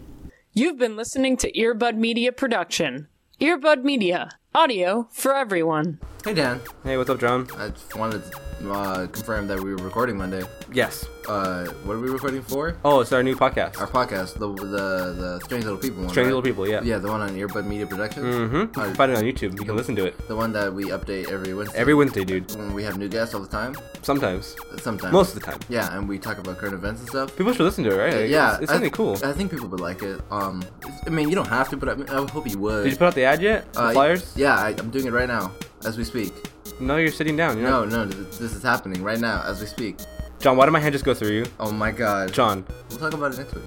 [0.55, 3.09] You've been listening to Earbud Media Production.
[3.39, 5.99] Earbud Media, audio for everyone.
[6.25, 7.47] Hey Dan, Hey, what's up, John?
[7.59, 10.43] I just wanted to uh, confirm that we were recording Monday.
[10.73, 11.07] Yes.
[11.29, 12.77] Uh, what are we recording for?
[12.85, 13.79] Oh, it's our new podcast.
[13.81, 16.11] Our podcast, the the the Strange Little People one.
[16.11, 16.35] Strange right?
[16.35, 16.83] Little People, yeah.
[16.83, 18.27] Yeah, the one on Earbud Media Productions.
[18.35, 18.79] Mm-hmm.
[18.79, 19.59] Uh, find it on YouTube.
[19.59, 21.79] You can listen to it the one that we update every Wednesday.
[21.79, 22.55] every Wednesday, dude.
[22.57, 23.75] when we have new guests all the time.
[24.03, 24.55] Sometimes.
[24.77, 25.13] Sometimes.
[25.13, 25.61] Most of the time.
[25.71, 27.35] Yeah, and we talk about current events and stuff.
[27.37, 28.15] People should listen to it, right?
[28.23, 29.29] Like, yeah, It's, it's I something th- cool.
[29.29, 30.21] I think people would like it.
[30.31, 30.63] Um,
[31.07, 32.85] I mean, you don't have to, but I, mean, I hope you would.
[32.85, 33.73] Did you put out the ad yet?
[33.73, 34.33] The Uh, flyers?
[34.37, 35.53] Yeah, I, I'm doing it right now
[35.87, 36.33] as we speak.
[36.81, 37.59] No, you're sitting down.
[37.59, 38.09] You're No, not.
[38.09, 39.97] no, th- this is happening right now as we speak.
[40.41, 41.47] John, why did my hand just go through you?
[41.61, 42.33] Oh my god.
[42.33, 42.65] John.
[42.91, 43.65] We'll talk about it next week.